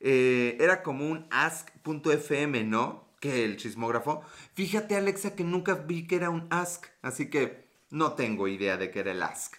Eh, 0.00 0.56
era 0.60 0.82
como 0.82 1.06
un 1.08 1.26
ask.fm, 1.30 2.64
¿no? 2.64 3.08
Que 3.20 3.44
el 3.44 3.56
chismógrafo. 3.56 4.22
Fíjate, 4.54 4.96
Alexa, 4.96 5.34
que 5.34 5.44
nunca 5.44 5.74
vi 5.74 6.06
que 6.06 6.16
era 6.16 6.30
un 6.30 6.46
ask, 6.50 6.86
así 7.02 7.28
que 7.28 7.68
no 7.90 8.14
tengo 8.14 8.48
idea 8.48 8.76
de 8.76 8.90
qué 8.90 9.00
era 9.00 9.12
el 9.12 9.22
ask. 9.22 9.56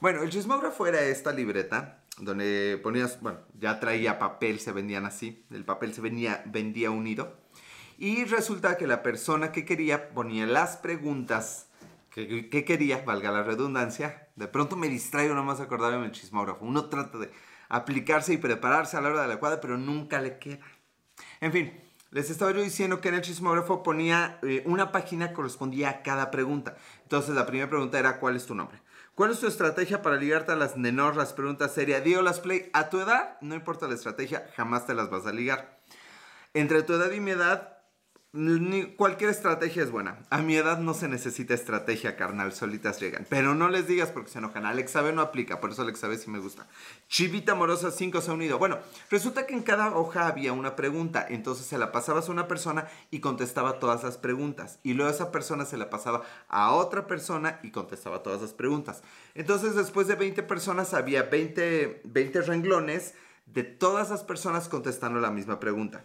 Bueno, 0.00 0.22
el 0.22 0.30
chismógrafo 0.30 0.86
era 0.86 1.00
esta 1.00 1.32
libreta 1.32 2.04
donde 2.18 2.78
ponías, 2.82 3.20
bueno, 3.20 3.40
ya 3.58 3.80
traía 3.80 4.18
papel, 4.18 4.60
se 4.60 4.72
vendían 4.72 5.06
así, 5.06 5.44
el 5.50 5.64
papel 5.64 5.94
se 5.94 6.00
venía, 6.00 6.42
vendía 6.46 6.90
unido. 6.90 7.36
Y 7.96 8.24
resulta 8.24 8.76
que 8.76 8.86
la 8.86 9.02
persona 9.02 9.52
que 9.52 9.64
quería 9.64 10.10
ponía 10.10 10.46
las 10.46 10.76
preguntas 10.76 11.68
¿Qué, 12.14 12.64
quería? 12.64 13.02
Valga 13.04 13.32
la 13.32 13.42
redundancia. 13.42 14.28
De 14.36 14.46
pronto 14.46 14.76
me 14.76 14.88
distraigo 14.88 15.34
nomás 15.34 15.58
acordarme 15.58 16.02
del 16.02 16.12
chismógrafo. 16.12 16.64
Uno 16.64 16.84
trata 16.84 17.18
de 17.18 17.32
aplicarse 17.68 18.32
y 18.32 18.36
prepararse 18.36 18.96
a 18.96 19.00
la 19.00 19.08
hora 19.08 19.24
adecuada, 19.24 19.60
pero 19.60 19.76
nunca 19.76 20.20
le 20.20 20.38
queda. 20.38 20.60
En 21.40 21.50
fin, 21.50 21.72
les 22.12 22.30
estaba 22.30 22.52
yo 22.52 22.62
diciendo 22.62 23.00
que 23.00 23.08
en 23.08 23.16
el 23.16 23.22
chismógrafo 23.22 23.82
ponía 23.82 24.38
eh, 24.42 24.62
una 24.64 24.92
página 24.92 25.32
correspondía 25.32 25.90
a 25.90 26.02
cada 26.02 26.30
pregunta. 26.30 26.76
Entonces 27.02 27.34
la 27.34 27.46
primera 27.46 27.68
pregunta 27.68 27.98
era 27.98 28.20
¿cuál 28.20 28.36
es 28.36 28.46
tu 28.46 28.54
nombre? 28.54 28.80
¿Cuál 29.16 29.32
es 29.32 29.40
tu 29.40 29.48
estrategia 29.48 30.00
para 30.00 30.16
ligarte 30.16 30.52
a 30.52 30.56
las 30.56 30.76
nenor? 30.76 31.16
Las 31.16 31.32
preguntas 31.32 31.74
serias. 31.74 32.04
Dio 32.04 32.22
las 32.22 32.38
play. 32.38 32.70
A 32.74 32.90
tu 32.90 33.00
edad, 33.00 33.38
no 33.40 33.56
importa 33.56 33.88
la 33.88 33.94
estrategia, 33.94 34.46
jamás 34.54 34.86
te 34.86 34.94
las 34.94 35.10
vas 35.10 35.26
a 35.26 35.32
ligar. 35.32 35.80
Entre 36.52 36.84
tu 36.84 36.92
edad 36.92 37.10
y 37.10 37.18
mi 37.18 37.32
edad, 37.32 37.73
cualquier 38.96 39.30
estrategia 39.30 39.84
es 39.84 39.92
buena. 39.92 40.18
A 40.28 40.42
mi 40.42 40.56
edad 40.56 40.78
no 40.78 40.92
se 40.92 41.06
necesita 41.06 41.54
estrategia, 41.54 42.16
carnal, 42.16 42.52
solitas 42.52 42.98
llegan. 42.98 43.26
Pero 43.28 43.54
no 43.54 43.68
les 43.68 43.86
digas 43.86 44.10
porque 44.10 44.30
se 44.30 44.38
enojan. 44.38 44.66
Alex 44.66 44.94
no 45.14 45.22
aplica, 45.22 45.60
por 45.60 45.70
eso 45.70 45.82
Alex 45.82 46.00
sí 46.18 46.30
me 46.30 46.40
gusta. 46.40 46.66
Chivita 47.08 47.52
Amorosa 47.52 47.92
5 47.92 48.20
se 48.20 48.30
ha 48.32 48.34
unido. 48.34 48.58
Bueno, 48.58 48.78
resulta 49.08 49.46
que 49.46 49.54
en 49.54 49.62
cada 49.62 49.96
hoja 49.96 50.26
había 50.26 50.52
una 50.52 50.74
pregunta. 50.74 51.24
Entonces 51.28 51.66
se 51.66 51.78
la 51.78 51.92
pasabas 51.92 52.28
a 52.28 52.32
una 52.32 52.48
persona 52.48 52.88
y 53.12 53.20
contestaba 53.20 53.78
todas 53.78 54.02
las 54.02 54.18
preguntas. 54.18 54.80
Y 54.82 54.94
luego 54.94 55.12
esa 55.12 55.30
persona 55.30 55.64
se 55.64 55.76
la 55.76 55.88
pasaba 55.88 56.22
a 56.48 56.72
otra 56.72 57.06
persona 57.06 57.60
y 57.62 57.70
contestaba 57.70 58.24
todas 58.24 58.42
las 58.42 58.52
preguntas. 58.52 59.04
Entonces 59.34 59.76
después 59.76 60.08
de 60.08 60.16
20 60.16 60.42
personas 60.42 60.92
había 60.92 61.22
20, 61.22 62.02
20 62.04 62.42
renglones 62.42 63.14
de 63.46 63.62
todas 63.62 64.10
las 64.10 64.24
personas 64.24 64.68
contestando 64.68 65.20
la 65.20 65.30
misma 65.30 65.60
pregunta. 65.60 66.04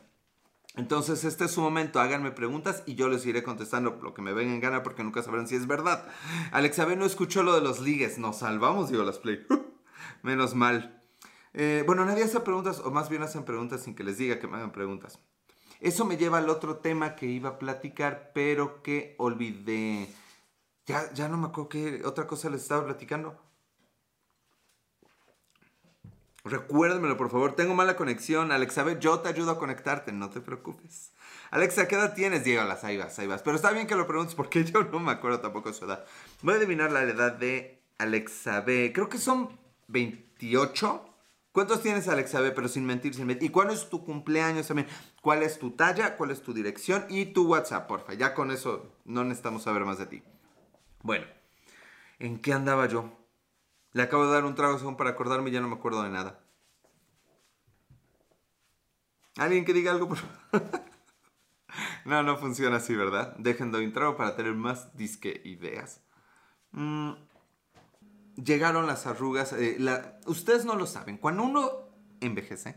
Entonces, 0.76 1.24
este 1.24 1.46
es 1.46 1.52
su 1.52 1.62
momento, 1.62 2.00
háganme 2.00 2.32
preguntas 2.32 2.84
y 2.86 2.96
yo 2.96 3.10
les 3.10 3.26
iré 3.26 3.44
contestando 3.44 4.00
lo 4.02 4.14
que 4.14 4.22
me 4.22 4.34
venga 4.34 4.54
en 4.54 4.60
gana 4.60 4.84
porque 4.84 5.04
nunca 5.04 5.24
sabrán 5.24 5.48
si 5.48 5.56
es 5.56 5.68
verdad. 5.68 6.08
Alexa 6.52 6.86
B 6.86 6.96
no 6.96 7.06
escuchó 7.06 7.44
lo 7.44 7.56
de 7.56 7.62
los 7.62 7.80
ligues, 7.80 8.20
nos 8.20 8.40
salvamos, 8.40 8.90
digo, 8.90 9.04
las 9.04 9.18
play. 9.18 9.46
Menos 10.22 10.54
mal. 10.56 11.04
Eh, 11.54 11.84
bueno, 11.86 12.06
nadie 12.06 12.24
hace 12.24 12.40
preguntas, 12.42 12.80
o 12.80 12.92
más 12.92 13.10
bien 13.10 13.24
hacen 13.24 13.44
preguntas 13.44 13.82
sin 13.82 13.96
que 13.96 14.04
les 14.04 14.18
diga 14.18 14.40
que 14.40 14.48
me 14.48 14.58
hagan 14.58 14.72
preguntas. 14.72 15.20
Eso 15.80 16.06
me 16.06 16.18
lleva 16.18 16.38
al 16.38 16.50
otro 16.50 16.78
tema 16.78 17.16
que 17.16 17.26
iba 17.26 17.50
a 17.50 17.60
platicar, 17.60 18.32
pero 18.34 18.84
que 18.84 19.16
olvidé. 19.18 20.14
Ya, 20.86 21.12
ya 21.14 21.30
no 21.30 21.38
me 21.38 21.48
acuerdo 21.48 21.70
qué 21.70 22.02
otra 22.06 22.28
cosa 22.28 22.50
les 22.50 22.62
estaba 22.62 22.86
platicando. 22.86 23.40
Recuérdamelo, 26.44 27.18
por 27.18 27.30
favor. 27.30 27.56
Tengo 27.56 27.74
mala 27.74 27.96
conexión. 27.96 28.52
Alexa, 28.52 28.84
ver, 28.84 29.00
yo 29.00 29.20
te 29.20 29.30
ayudo 29.30 29.52
a 29.52 29.60
conectarte, 29.60 30.12
no 30.12 30.30
te 30.30 30.42
preocupes. 30.42 31.12
Alexa, 31.52 31.88
¿qué 31.88 31.96
edad 31.96 32.14
tienes? 32.14 32.44
Diego, 32.44 32.64
las 32.64 32.84
ahí 32.84 32.98
vas, 32.98 33.18
ahí 33.20 33.28
vas. 33.28 33.42
Pero 33.42 33.56
está 33.56 33.72
bien 33.72 33.88
que 33.88 33.96
lo 33.96 34.08
preguntes 34.08 34.36
porque 34.36 34.64
yo 34.66 34.84
no 34.84 35.00
me 35.00 35.12
acuerdo 35.12 35.42
tampoco 35.42 35.74
su 35.74 35.86
edad. 35.86 36.06
Voy 36.42 36.54
a 36.54 36.58
adivinar 36.58 36.92
la 36.92 37.04
edad 37.04 37.34
de 37.34 37.82
Alexa 37.98 38.62
B. 38.62 38.92
Creo 38.94 39.10
que 39.10 39.18
son 39.18 39.50
28. 39.88 41.06
¿Cuántos 41.52 41.82
tienes, 41.82 42.08
Alexa 42.08 42.40
B? 42.40 42.52
Pero 42.52 42.68
sin 42.68 42.86
mentir, 42.86 43.16
sin 43.16 43.26
mentir. 43.26 43.50
¿Y 43.50 43.52
cuál 43.52 43.72
es 43.72 43.90
tu 43.90 44.06
cumpleaños 44.06 44.68
también? 44.68 44.88
¿Cuál 45.22 45.44
es 45.44 45.60
tu 45.60 45.72
talla? 45.72 46.16
¿Cuál 46.16 46.32
es 46.32 46.42
tu 46.42 46.54
dirección? 46.54 47.06
Y 47.10 47.28
tu 47.28 47.48
WhatsApp, 47.48 47.88
porfa. 47.88 48.14
Ya 48.14 48.34
con 48.34 48.52
eso 48.52 48.94
no 49.04 49.24
necesitamos 49.24 49.64
saber 49.64 49.84
más 49.84 49.98
de 49.98 50.06
ti. 50.06 50.24
Bueno, 51.02 51.26
¿en 52.20 52.40
qué 52.40 52.54
andaba 52.54 52.86
yo? 52.86 53.12
Le 53.94 54.04
acabo 54.04 54.26
de 54.26 54.34
dar 54.34 54.46
un 54.46 54.56
trago 54.56 54.78
según 54.78 54.98
para 54.98 55.12
acordarme 55.12 55.52
ya 55.52 55.62
no 55.62 55.68
me 55.68 55.76
acuerdo 55.76 56.04
de 56.04 56.10
nada. 56.10 56.44
¿Alguien 59.38 59.66
que 59.66 59.74
diga 59.74 59.92
algo? 59.92 60.10
Por... 60.10 60.18
no, 62.06 62.24
no 62.24 62.38
funciona 62.38 62.78
así, 62.78 62.96
¿verdad? 62.96 63.36
Dejen 63.38 63.72
de 63.72 63.84
un 63.84 63.94
trago 63.94 64.18
para 64.18 64.36
tener 64.36 64.54
más 64.54 64.96
disque 64.96 65.42
ideas. 65.46 66.02
Mm, 66.72 67.14
llegaron 68.36 68.86
las 68.86 69.08
arrugas. 69.08 69.54
Eh, 69.54 69.78
ustedes 70.26 70.66
no 70.66 70.76
lo 70.76 70.86
saben. 70.86 71.18
Cuando 71.18 71.44
uno 71.44 71.72
envejece, 72.20 72.76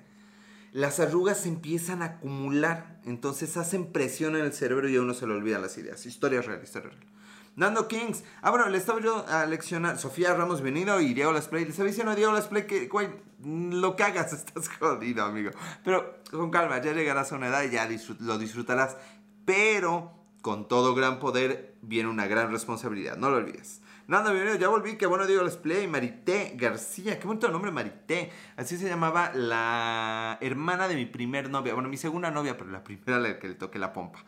las 0.73 1.01
arrugas 1.01 1.39
se 1.39 1.49
empiezan 1.49 2.03
a 2.03 2.07
acumular. 2.07 3.01
Entonces 3.05 3.57
hacen 3.57 3.93
presión 3.93 4.37
en 4.37 4.45
el 4.45 4.53
cerebro 4.53 4.89
y 4.89 4.97
a 4.97 5.03
uno 5.03 5.15
se 5.15 5.27
le 5.27 5.35
olvidan 5.35 5.63
las 5.63 5.77
ideas. 5.79 6.07
Historia 6.07 6.43
real, 6.43 6.63
historia 6.63 6.91
real. 6.91 7.13
Nando 7.55 7.87
Kings. 7.87 8.25
Ah, 8.41 8.51
bueno, 8.51 8.69
le 8.69 8.79
estaba 8.79 9.01
yo 9.01 9.27
a 9.29 9.45
leccionar. 9.47 9.99
Sofía 9.99 10.35
Ramos 10.35 10.63
venido 10.63 11.01
y 11.01 11.13
Diego 11.13 11.33
Las 11.33 11.49
Play. 11.49 11.65
Le 11.65 11.71
estaba 11.71 11.89
diciendo 11.89 12.13
a 12.13 12.15
Diego 12.15 12.33
Las 12.33 12.49
Play 12.49 12.67
que, 12.67 12.89
güey, 12.89 13.09
lo 13.45 13.95
que 13.95 14.05
hagas, 14.05 14.33
estás 14.33 14.69
jodido, 14.69 15.25
amigo. 15.25 15.51
Pero 15.85 16.23
con 16.31 16.51
calma, 16.51 16.81
ya 16.81 16.93
llegarás 16.93 17.33
a 17.33 17.37
una 17.37 17.49
edad 17.49 17.63
y 17.65 17.71
ya 17.71 17.89
lo 18.21 18.39
disfrutarás. 18.39 18.97
Pero 19.45 20.13
con 20.41 20.67
todo 20.67 20.95
gran 20.95 21.19
poder 21.19 21.77
viene 21.83 22.09
una 22.09 22.27
gran 22.27 22.51
responsabilidad. 22.51 23.17
No 23.17 23.31
lo 23.31 23.37
olvides. 23.37 23.83
Nando, 24.09 24.31
bienvenido, 24.33 24.59
ya 24.59 24.69
volví, 24.69 24.97
qué 24.97 25.07
bueno 25.07 25.27
Diego 25.27 25.45
Let's 25.45 25.57
Play, 25.57 25.87
Marité 25.87 26.55
García, 26.57 27.21
qué 27.21 27.27
bonito 27.27 27.49
nombre 27.49 27.71
Marité, 27.71 28.33
así 28.57 28.77
se 28.77 28.89
llamaba 28.89 29.31
la 29.33 30.39
hermana 30.41 30.89
de 30.89 30.97
mi 30.97 31.07
primer 31.07 31.49
novia, 31.49 31.73
bueno, 31.73 31.89
mi 31.89 31.97
segunda 31.97 32.29
novia, 32.33 32.57
pero 32.59 32.71
la 32.71 32.83
primera 32.83 33.21
la 33.21 33.39
que 33.39 33.49
le 33.49 33.55
toqué 33.55 33.79
la 33.79 33.93
pompa. 33.93 34.19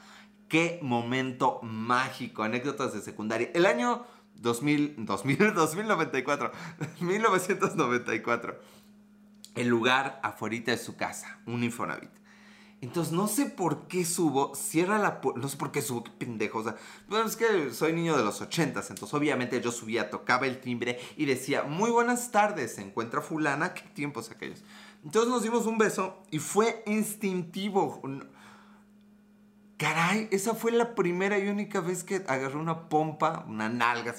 Qué 0.54 0.78
momento 0.82 1.58
mágico, 1.64 2.44
anécdotas 2.44 2.94
de 2.94 3.00
secundaria. 3.00 3.50
El 3.54 3.66
año 3.66 4.06
2000, 4.36 5.04
2000, 5.04 5.52
2094, 5.52 6.52
1994. 7.00 8.60
El 9.56 9.66
lugar 9.66 10.20
afuera 10.22 10.56
de 10.64 10.78
su 10.78 10.94
casa, 10.94 11.40
un 11.46 11.64
Infonavit. 11.64 12.12
Entonces 12.80 13.12
no 13.12 13.26
sé 13.26 13.46
por 13.46 13.88
qué 13.88 14.04
subo, 14.04 14.54
cierra 14.54 14.98
la 14.98 15.20
puerta, 15.20 15.40
no 15.40 15.48
sé 15.48 15.56
por 15.56 15.72
qué 15.72 15.82
subo, 15.82 16.04
qué 16.04 16.12
pendejo. 16.12 16.62
Es 17.26 17.34
que 17.34 17.72
soy 17.72 17.92
niño 17.92 18.16
de 18.16 18.22
los 18.22 18.40
ochentas, 18.40 18.90
entonces 18.90 19.12
obviamente 19.12 19.60
yo 19.60 19.72
subía, 19.72 20.08
tocaba 20.08 20.46
el 20.46 20.60
timbre 20.60 21.00
y 21.16 21.24
decía, 21.24 21.64
muy 21.64 21.90
buenas 21.90 22.30
tardes, 22.30 22.76
se 22.76 22.82
encuentra 22.82 23.22
fulana, 23.22 23.74
qué 23.74 23.82
tiempos 23.88 24.30
aquellos. 24.30 24.62
Entonces 25.02 25.28
nos 25.32 25.42
dimos 25.42 25.66
un 25.66 25.78
beso 25.78 26.22
y 26.30 26.38
fue 26.38 26.84
instintivo. 26.86 28.00
Caray, 29.76 30.28
esa 30.30 30.54
fue 30.54 30.70
la 30.72 30.94
primera 30.94 31.38
y 31.38 31.48
única 31.48 31.80
vez 31.80 32.04
que 32.04 32.24
agarré 32.28 32.56
una 32.56 32.88
pompa, 32.88 33.44
una 33.48 33.68
nalga, 33.68 34.14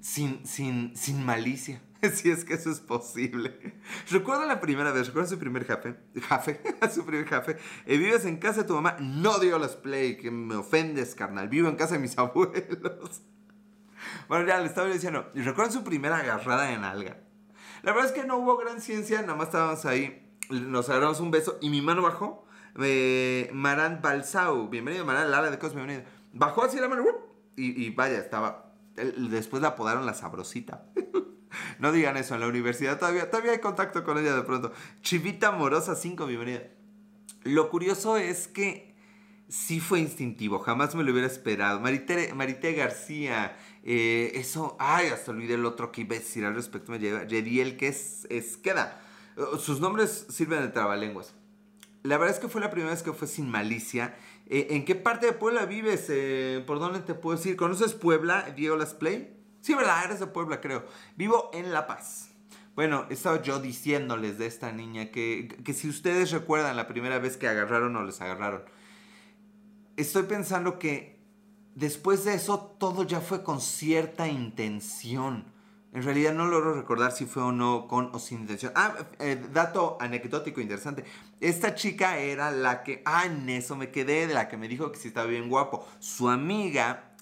sin, 0.00 0.46
sin, 0.46 0.96
sin 0.96 1.24
malicia. 1.24 1.82
Si 2.14 2.30
es 2.30 2.44
que 2.44 2.54
eso 2.54 2.70
es 2.70 2.80
posible. 2.80 3.80
Recuerda 4.10 4.44
la 4.44 4.60
primera 4.60 4.90
vez, 4.90 5.06
recuerda 5.06 5.28
su 5.28 5.38
primer 5.38 5.64
jefe, 5.64 5.96
su 6.92 7.06
primer. 7.06 7.56
Eh, 7.86 7.96
vives 7.96 8.24
en 8.24 8.38
casa 8.38 8.62
de 8.62 8.66
tu 8.66 8.74
mamá, 8.74 8.96
no 8.98 9.38
dio 9.38 9.58
las 9.58 9.76
play, 9.76 10.16
que 10.16 10.30
me 10.30 10.56
ofendes, 10.56 11.14
carnal. 11.14 11.48
Vivo 11.48 11.68
en 11.68 11.76
casa 11.76 11.94
de 11.94 12.00
mis 12.00 12.18
abuelos. 12.18 13.22
Bueno, 14.28 14.46
ya 14.46 14.58
le 14.58 14.66
estaba 14.66 14.88
diciendo, 14.88 15.30
y 15.34 15.42
recuerda 15.42 15.70
su 15.70 15.84
primera 15.84 16.16
agarrada 16.18 16.64
de 16.64 16.76
nalga. 16.76 17.18
La 17.82 17.92
verdad 17.92 18.10
es 18.10 18.20
que 18.20 18.26
no 18.26 18.38
hubo 18.38 18.56
gran 18.56 18.80
ciencia, 18.80 19.20
nada 19.22 19.36
más 19.36 19.48
estábamos 19.48 19.84
ahí, 19.86 20.28
nos 20.50 20.88
agarramos 20.88 21.20
un 21.20 21.30
beso 21.30 21.58
y 21.60 21.70
mi 21.70 21.82
mano 21.82 22.02
bajó 22.02 22.44
eh, 22.80 23.50
Maran 23.52 24.00
Balsau, 24.02 24.68
bienvenido 24.68 25.04
Maran, 25.04 25.30
Lara 25.30 25.50
de 25.50 25.58
Cosme, 25.58 25.84
bienvenido. 25.84 26.08
Bajó 26.32 26.64
así 26.64 26.78
la 26.78 26.88
mano 26.88 27.04
y, 27.56 27.90
vaya, 27.90 28.18
estaba. 28.18 28.72
Después 28.96 29.62
la 29.62 29.68
apodaron 29.68 30.06
la 30.06 30.14
sabrosita. 30.14 30.86
no 31.78 31.92
digan 31.92 32.16
eso, 32.16 32.34
en 32.34 32.40
la 32.40 32.48
universidad 32.48 32.98
todavía, 32.98 33.30
todavía 33.30 33.52
hay 33.52 33.58
contacto 33.58 34.04
con 34.04 34.18
ella 34.18 34.34
de 34.34 34.42
pronto. 34.42 34.72
Chivita 35.02 35.50
Morosa 35.50 35.94
5, 35.94 36.26
bienvenida. 36.26 36.62
Lo 37.44 37.68
curioso 37.68 38.16
es 38.16 38.48
que 38.48 38.94
sí 39.48 39.80
fue 39.80 40.00
instintivo, 40.00 40.58
jamás 40.60 40.94
me 40.94 41.04
lo 41.04 41.12
hubiera 41.12 41.26
esperado. 41.26 41.80
Marité, 41.80 42.32
Marité 42.32 42.72
García, 42.72 43.56
eh, 43.84 44.32
eso, 44.34 44.76
ay, 44.78 45.08
hasta 45.08 45.30
olvidé 45.30 45.54
el 45.54 45.66
otro 45.66 45.92
que 45.92 46.02
iba 46.02 46.16
a 46.16 46.18
decir 46.18 46.44
al 46.46 46.54
respecto, 46.54 46.92
me 46.92 46.98
lleva, 46.98 47.26
Yediel, 47.26 47.76
que 47.76 47.88
es, 47.88 48.26
es 48.30 48.56
queda. 48.56 49.00
Sus 49.58 49.80
nombres 49.80 50.26
sirven 50.30 50.62
de 50.62 50.68
trabalenguas. 50.68 51.34
La 52.02 52.18
verdad 52.18 52.34
es 52.34 52.40
que 52.40 52.48
fue 52.48 52.60
la 52.60 52.70
primera 52.70 52.92
vez 52.92 53.02
que 53.02 53.12
fue 53.12 53.28
sin 53.28 53.48
malicia. 53.48 54.16
Eh, 54.46 54.68
¿En 54.70 54.84
qué 54.84 54.94
parte 54.94 55.26
de 55.26 55.32
Puebla 55.32 55.66
vives? 55.66 56.06
Eh, 56.08 56.62
¿Por 56.66 56.80
dónde 56.80 57.00
te 57.00 57.14
puedo 57.14 57.36
decir? 57.36 57.56
¿Conoces 57.56 57.94
Puebla, 57.94 58.52
Diego 58.56 58.76
Las 58.76 58.94
Play? 58.94 59.36
Sí, 59.60 59.74
¿verdad? 59.74 60.04
Eres 60.04 60.18
de 60.18 60.26
Puebla, 60.26 60.60
creo. 60.60 60.84
Vivo 61.16 61.50
en 61.52 61.72
La 61.72 61.86
Paz. 61.86 62.30
Bueno, 62.74 63.06
estaba 63.10 63.40
yo 63.42 63.60
diciéndoles 63.60 64.38
de 64.38 64.46
esta 64.46 64.72
niña 64.72 65.10
que, 65.10 65.48
que 65.62 65.74
si 65.74 65.88
ustedes 65.88 66.32
recuerdan 66.32 66.76
la 66.76 66.88
primera 66.88 67.18
vez 67.18 67.36
que 67.36 67.46
agarraron 67.46 67.94
o 67.96 68.02
les 68.02 68.20
agarraron, 68.20 68.62
estoy 69.96 70.24
pensando 70.24 70.78
que 70.78 71.20
después 71.74 72.24
de 72.24 72.34
eso 72.34 72.74
todo 72.78 73.04
ya 73.04 73.20
fue 73.20 73.44
con 73.44 73.60
cierta 73.60 74.26
intención. 74.26 75.51
En 75.92 76.02
realidad 76.02 76.32
no 76.32 76.46
logro 76.46 76.74
recordar 76.74 77.12
si 77.12 77.26
fue 77.26 77.42
o 77.42 77.52
no 77.52 77.86
con 77.86 78.08
o 78.14 78.18
sin 78.18 78.40
intención. 78.40 78.72
Ah, 78.74 78.94
eh, 79.18 79.40
dato 79.52 79.98
anecdótico 80.00 80.62
interesante. 80.62 81.04
Esta 81.38 81.74
chica 81.74 82.18
era 82.18 82.50
la 82.50 82.82
que, 82.82 83.02
ah, 83.04 83.26
en 83.26 83.48
eso 83.50 83.76
me 83.76 83.90
quedé, 83.90 84.26
de 84.26 84.32
la 84.32 84.48
que 84.48 84.56
me 84.56 84.68
dijo 84.68 84.90
que 84.90 84.98
sí 84.98 85.08
estaba 85.08 85.26
bien 85.26 85.50
guapo. 85.50 85.86
Su 85.98 86.30
amiga 86.30 87.12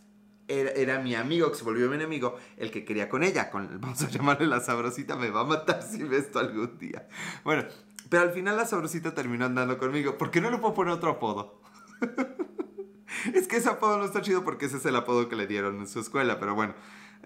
era, 0.46 1.00
mi 1.00 1.14
amigo, 1.14 1.50
que 1.50 1.58
se 1.58 1.64
volvió 1.64 1.88
mi 1.88 2.02
amigo, 2.02 2.36
el 2.56 2.70
que 2.70 2.84
quería 2.84 3.08
con 3.08 3.22
ella. 3.22 3.50
Vamos 3.52 4.02
a 4.02 4.08
llamarle 4.08 4.46
la 4.46 4.60
sabrosita, 4.60 5.16
me 5.16 5.30
va 5.30 5.40
a 5.40 5.44
matar 5.44 5.82
si 5.82 6.02
ve 6.04 6.18
esto 6.18 6.38
algún 6.38 6.78
día. 6.78 7.08
Bueno, 7.44 7.64
pero 8.08 8.22
al 8.22 8.32
final 8.32 8.56
la 8.56 8.66
sabrosita 8.66 9.14
terminó 9.14 9.46
andando 9.46 9.78
conmigo. 9.78 10.16
¿Por 10.16 10.30
qué 10.30 10.40
no 10.40 10.50
le 10.50 10.58
puedo 10.58 10.74
poner 10.74 10.92
otro 10.92 11.10
apodo? 11.10 11.60
es 13.34 13.46
que 13.48 13.56
ese 13.56 13.68
apodo 13.68 13.98
no 13.98 14.04
está 14.04 14.22
chido 14.22 14.44
porque 14.44 14.66
ese 14.66 14.78
es 14.78 14.86
el 14.86 14.96
apodo 14.96 15.28
que 15.28 15.36
le 15.36 15.46
dieron 15.46 15.78
en 15.78 15.88
su 15.88 16.00
escuela, 16.00 16.38
pero 16.38 16.54
bueno. 16.54 16.74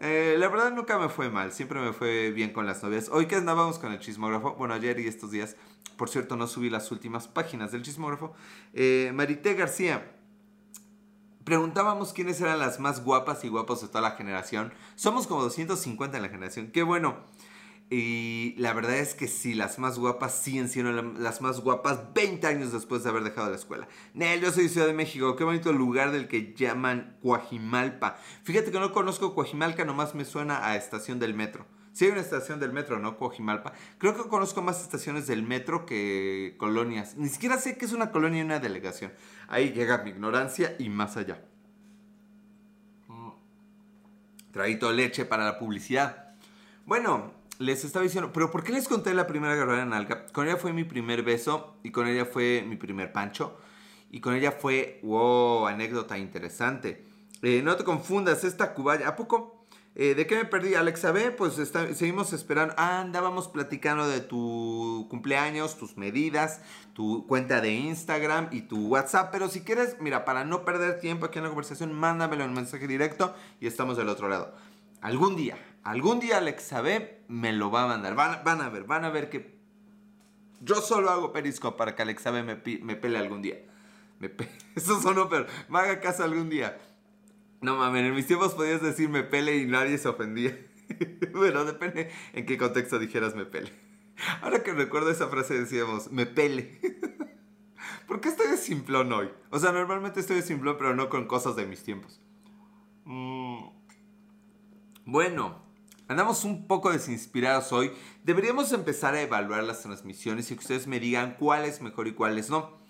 Eh, 0.01 0.35
la 0.39 0.49
verdad 0.49 0.73
nunca 0.73 0.99
me 0.99 1.09
fue 1.09 1.31
mal, 1.31 1.53
siempre 1.53 1.81
me 1.81 1.93
fue 1.93 2.31
bien 2.31 2.53
con 2.53 2.67
las 2.67 2.83
novias. 2.83 3.09
Hoy 3.13 3.27
que 3.27 3.37
andábamos 3.37 3.79
con 3.79 3.93
el 3.93 4.01
chismógrafo, 4.01 4.55
bueno, 4.55 4.75
ayer 4.75 4.99
y 4.99 5.07
estos 5.07 5.31
días, 5.31 5.57
por 5.97 6.09
cierto, 6.09 6.37
no 6.37 6.47
subí 6.49 6.69
las 6.69 6.91
últimas 6.91 7.29
páginas 7.29 7.71
del 7.71 7.83
chismógrafo. 7.83 8.35
Eh, 8.73 9.13
Marité 9.15 9.55
García, 9.55 10.13
preguntábamos 11.45 12.13
quiénes 12.13 12.41
eran 12.41 12.59
las 12.59 12.81
más 12.81 13.05
guapas 13.05 13.45
y 13.45 13.49
guapos 13.49 13.83
de 13.83 13.89
toda 13.89 14.01
la 14.01 14.13
generación. 14.13 14.73
Somos 14.97 15.27
como 15.29 15.43
250 15.43 16.17
en 16.17 16.23
la 16.23 16.29
generación, 16.29 16.71
qué 16.73 16.83
bueno. 16.83 17.19
Y 17.97 18.57
la 18.57 18.73
verdad 18.73 18.97
es 18.97 19.15
que 19.15 19.29
sí, 19.29 19.55
las 19.55 19.79
más 19.79 20.01
guapas 20.01 20.35
siguen 20.35 20.69
siendo 20.69 21.01
las 21.01 21.41
más 21.41 21.61
guapas 21.61 22.13
20 22.13 22.45
años 22.45 22.73
después 22.73 23.05
de 23.05 23.11
haber 23.11 23.23
dejado 23.23 23.51
la 23.51 23.55
escuela. 23.55 23.87
Nel, 24.15 24.41
yo 24.41 24.51
soy 24.51 24.65
de 24.65 24.69
Ciudad 24.69 24.89
de 24.89 24.95
México, 24.95 25.37
qué 25.37 25.45
bonito 25.45 25.73
lugar 25.73 26.11
del 26.11 26.27
que 26.27 26.55
llaman 26.55 27.17
Coajimalpa. 27.23 28.17
Fíjate 28.43 28.73
que 28.73 28.81
no 28.81 28.93
conozco 28.93 29.33
Coajimalpa, 29.37 29.85
nomás 29.85 30.17
me 30.17 30.25
suena 30.25 30.67
a 30.67 30.75
estación 30.75 31.21
del 31.21 31.35
metro. 31.35 31.67
Sí 31.93 32.07
hay 32.07 32.11
una 32.11 32.23
estación 32.23 32.59
del 32.59 32.73
metro, 32.73 32.99
¿no? 32.99 33.17
Coajimalpa. 33.17 33.75
Creo 33.99 34.21
que 34.21 34.29
conozco 34.29 34.61
más 34.61 34.83
estaciones 34.83 35.29
del 35.29 35.45
metro 35.45 35.87
que 35.87 36.57
colonias. 36.59 37.17
Ni 37.17 37.29
siquiera 37.29 37.59
sé 37.59 37.79
que 37.79 37.85
es 37.85 37.93
una 37.93 38.11
colonia 38.11 38.41
y 38.41 38.45
una 38.45 38.59
delegación. 38.59 39.13
Ahí 39.47 39.73
llega 39.73 40.03
mi 40.03 40.11
ignorancia 40.11 40.75
y 40.81 40.89
más 40.89 41.17
allá. 41.17 41.45
Mm. 43.07 43.31
Traído 44.51 44.93
leche 44.93 45.25
para 45.25 45.45
la 45.45 45.61
publicidad. 45.61 46.25
Bueno, 46.87 47.33
les 47.59 47.85
estaba 47.85 48.03
diciendo, 48.03 48.33
pero 48.33 48.51
¿por 48.51 48.65
qué 48.65 48.73
les 48.73 48.89
conté 48.89 49.15
la 49.15 49.27
primera 49.27 49.83
en 49.83 49.91
nalga? 49.91 50.27
Con 50.27 50.47
ella 50.47 50.57
fue 50.57 50.73
mi 50.73 50.85
primer 50.85 51.23
beso 51.23 51.77
y 51.83 51.91
con 51.91 52.07
ella 52.07 52.25
fue 52.25 52.65
mi 52.67 52.77
primer 52.77 53.13
pancho. 53.13 53.57
Y 54.11 54.21
con 54.21 54.35
ella 54.35 54.53
fue, 54.53 55.01
wow, 55.03 55.67
anécdota 55.67 56.19
interesante. 56.19 57.05
Eh, 57.43 57.63
no 57.63 57.77
te 57.77 57.85
confundas, 57.85 58.45
esta 58.45 58.73
cubaya, 58.73 59.09
¿a 59.09 59.17
poco? 59.17 59.67
Eh, 59.97 60.15
¿De 60.15 60.27
qué 60.27 60.37
me 60.37 60.45
perdí? 60.45 60.75
Alexa 60.75 61.13
B, 61.13 61.31
pues 61.31 61.55
seguimos 61.95 62.33
esperando. 62.33 62.75
Ah, 62.77 63.01
andábamos 63.01 63.47
platicando 63.47 64.09
de 64.09 64.21
tu 64.21 65.07
cumpleaños, 65.09 65.77
tus 65.79 65.97
medidas, 65.97 66.63
tu 66.95 67.27
cuenta 67.29 67.61
de 67.61 67.73
Instagram 67.73 68.49
y 68.51 68.63
tu 68.63 68.89
WhatsApp. 68.89 69.31
Pero 69.31 69.49
si 69.49 69.61
quieres, 69.61 69.97
mira, 70.01 70.25
para 70.25 70.45
no 70.45 70.65
perder 70.65 70.99
tiempo 70.99 71.27
aquí 71.27 71.39
en 71.39 71.45
la 71.45 71.51
conversación, 71.51 71.93
mándamelo 71.93 72.43
en 72.45 72.55
mensaje 72.55 72.89
directo 72.89 73.35
y 73.61 73.69
estamos 73.69 73.97
del 73.97 74.09
otro 74.09 74.29
lado. 74.29 74.55
Algún 75.01 75.37
día, 75.37 75.59
algún 75.85 76.19
día 76.19 76.39
Alexa 76.39 76.81
B 76.81 77.14
me 77.29 77.53
lo 77.53 77.71
va 77.71 77.85
a 77.85 77.87
mandar. 77.87 78.15
Van, 78.15 78.61
a 78.61 78.69
ver, 78.69 78.85
van 78.85 79.05
a 79.05 79.11
ver 79.11 79.31
que 79.31 79.59
yo 80.61 80.77
solo 80.77 81.11
hago 81.11 81.33
Periscope 81.33 81.77
para 81.77 81.95
que 81.95 82.03
Alexa 82.03 82.31
B 82.31 82.43
me, 82.43 82.61
me 82.83 82.97
pele 82.97 83.19
algún 83.19 83.43
día. 83.43 83.59
Me 84.19 84.31
Eso 84.75 85.01
sonó, 85.01 85.29
pero 85.29 85.47
me 85.69 85.79
haga 85.79 86.01
caso 86.01 86.25
algún 86.25 86.49
día. 86.49 86.79
No 87.61 87.77
mames, 87.77 88.05
en 88.05 88.15
mis 88.15 88.27
tiempos 88.27 88.55
podías 88.55 88.83
decir 88.83 89.09
me 89.09 89.23
pele 89.23 89.57
y 89.57 89.67
nadie 89.67 89.99
se 89.99 90.09
ofendía. 90.09 90.57
bueno, 91.33 91.65
depende 91.65 92.11
en 92.33 92.47
qué 92.47 92.59
contexto 92.59 92.99
dijeras 92.99 93.35
me 93.35 93.47
pele. 93.47 93.73
Ahora 94.43 94.63
que 94.63 94.73
recuerdo 94.73 95.11
esa 95.11 95.29
frase 95.29 95.59
decíamos, 95.59 96.13
me 96.13 96.27
pele. 96.27 96.79
¿Por 98.07 98.21
qué 98.21 98.29
estoy 98.29 98.49
de 98.49 98.57
simplón 98.57 99.13
hoy? 99.13 99.31
O 99.51 99.59
sea, 99.59 99.73
normalmente 99.73 100.21
estoy 100.21 100.37
de 100.37 100.43
simplón, 100.43 100.77
pero 100.79 100.95
no 100.95 101.09
con 101.09 101.27
cosas 101.27 101.57
de 101.57 101.67
mis 101.67 101.83
tiempos. 101.83 102.21
Mm. 103.05 103.69
Bueno, 105.07 105.64
andamos 106.09 106.45
un 106.45 106.67
poco 106.67 106.91
desinspirados 106.91 107.73
hoy. 107.73 107.93
Deberíamos 108.23 108.73
empezar 108.73 109.15
a 109.15 109.23
evaluar 109.23 109.65
las 109.65 109.83
transmisiones 109.83 110.51
y 110.51 110.55
que 110.55 110.61
ustedes 110.61 110.87
me 110.87 111.01
digan 111.01 111.37
cuál 111.39 111.65
es 111.65 111.81
mejor 111.81 112.09
y 112.09 112.15
cuál 112.15 112.39
es 112.39 112.51
no. 112.51 112.85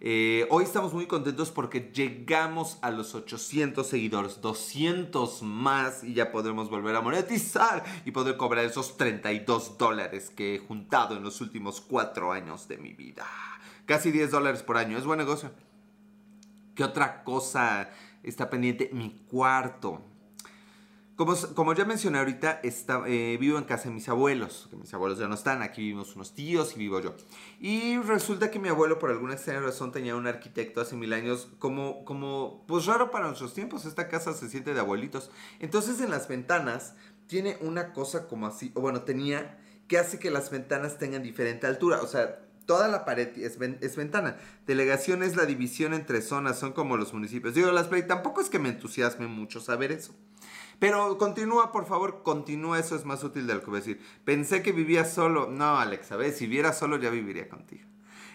Eh, 0.00 0.46
hoy 0.50 0.62
estamos 0.62 0.94
muy 0.94 1.06
contentos 1.06 1.50
porque 1.50 1.90
llegamos 1.92 2.78
a 2.82 2.92
los 2.92 3.16
800 3.16 3.84
seguidores, 3.84 4.40
200 4.40 5.42
más 5.42 6.04
y 6.04 6.14
ya 6.14 6.30
podremos 6.30 6.70
volver 6.70 6.94
a 6.94 7.00
monetizar 7.00 7.82
y 8.04 8.12
poder 8.12 8.36
cobrar 8.36 8.64
esos 8.64 8.96
32 8.96 9.76
dólares 9.76 10.30
que 10.30 10.54
he 10.54 10.58
juntado 10.60 11.16
en 11.16 11.24
los 11.24 11.40
últimos 11.40 11.80
4 11.80 12.32
años 12.32 12.68
de 12.68 12.78
mi 12.78 12.92
vida. 12.92 13.26
Casi 13.86 14.12
10 14.12 14.30
dólares 14.30 14.62
por 14.62 14.76
año, 14.76 14.98
es 14.98 15.04
buen 15.04 15.18
negocio. 15.18 15.50
¿Qué 16.76 16.84
otra 16.84 17.24
cosa 17.24 17.90
está 18.22 18.48
pendiente? 18.48 18.90
Mi 18.92 19.26
cuarto. 19.28 20.00
Como, 21.18 21.74
ya 21.74 21.84
mencioné 21.84 22.20
ahorita, 22.20 22.60
está, 22.62 23.02
eh, 23.08 23.36
vivo 23.40 23.58
en 23.58 23.64
casa 23.64 23.88
de 23.88 23.90
mis 23.90 24.08
abuelos, 24.08 24.68
que 24.70 24.76
mis 24.76 24.94
abuelos 24.94 25.18
ya 25.18 25.26
no 25.26 25.34
están, 25.34 25.62
aquí 25.62 25.80
vivimos 25.80 26.14
unos 26.14 26.32
tíos 26.32 26.76
y 26.76 26.78
vivo 26.78 27.00
yo. 27.00 27.16
Y 27.58 27.98
resulta 27.98 28.52
que 28.52 28.60
mi 28.60 28.68
abuelo, 28.68 29.00
por 29.00 29.10
alguna 29.10 29.34
extraña 29.34 29.58
razón, 29.58 29.90
tenía 29.90 30.14
un 30.14 30.28
arquitecto 30.28 30.80
hace 30.80 30.94
mil 30.94 31.12
años 31.12 31.48
como, 31.58 32.04
como, 32.04 32.64
pues 32.68 32.86
raro 32.86 33.10
para 33.10 33.26
nuestros 33.26 33.52
tiempos, 33.52 33.84
esta 33.84 34.06
casa 34.06 34.32
se 34.32 34.48
siente 34.48 34.74
de 34.74 34.78
abuelitos. 34.78 35.32
Entonces 35.58 36.00
en 36.00 36.12
las 36.12 36.28
ventanas 36.28 36.94
tiene 37.26 37.58
una 37.62 37.92
cosa 37.92 38.28
como 38.28 38.46
así, 38.46 38.70
o 38.76 38.80
bueno, 38.80 39.02
tenía, 39.02 39.58
que 39.88 39.98
hace 39.98 40.20
que 40.20 40.30
las 40.30 40.50
ventanas 40.50 40.98
tengan 40.98 41.24
diferente 41.24 41.66
altura, 41.66 42.00
o 42.00 42.06
sea, 42.06 42.44
toda 42.64 42.86
la 42.86 43.04
pared 43.04 43.36
es, 43.38 43.58
es, 43.60 43.96
ventana. 43.96 44.36
Delegación 44.68 45.24
es 45.24 45.34
la 45.34 45.46
división 45.46 45.94
entre 45.94 46.22
zonas, 46.22 46.60
son 46.60 46.74
como 46.74 46.96
los 46.96 47.12
municipios. 47.12 47.54
Digo, 47.54 47.72
las 47.72 47.88
tampoco 48.06 48.40
es 48.40 48.48
que 48.48 48.60
me 48.60 48.68
entusiasme 48.68 49.26
mucho 49.26 49.58
saber 49.58 49.90
eso. 49.90 50.14
Pero 50.78 51.18
continúa, 51.18 51.72
por 51.72 51.86
favor, 51.86 52.22
continúa, 52.22 52.78
eso 52.78 52.94
es 52.94 53.04
más 53.04 53.24
útil 53.24 53.46
de 53.46 53.54
lo 53.54 53.60
que 53.60 53.66
voy 53.66 53.78
a 53.78 53.80
decir. 53.80 54.00
Pensé 54.24 54.62
que 54.62 54.72
vivía 54.72 55.04
solo. 55.04 55.48
No, 55.50 55.78
Alexa, 55.78 56.16
¿ves? 56.16 56.36
Si 56.36 56.46
viera 56.46 56.72
solo 56.72 56.96
ya 56.98 57.10
viviría 57.10 57.48
contigo. 57.48 57.88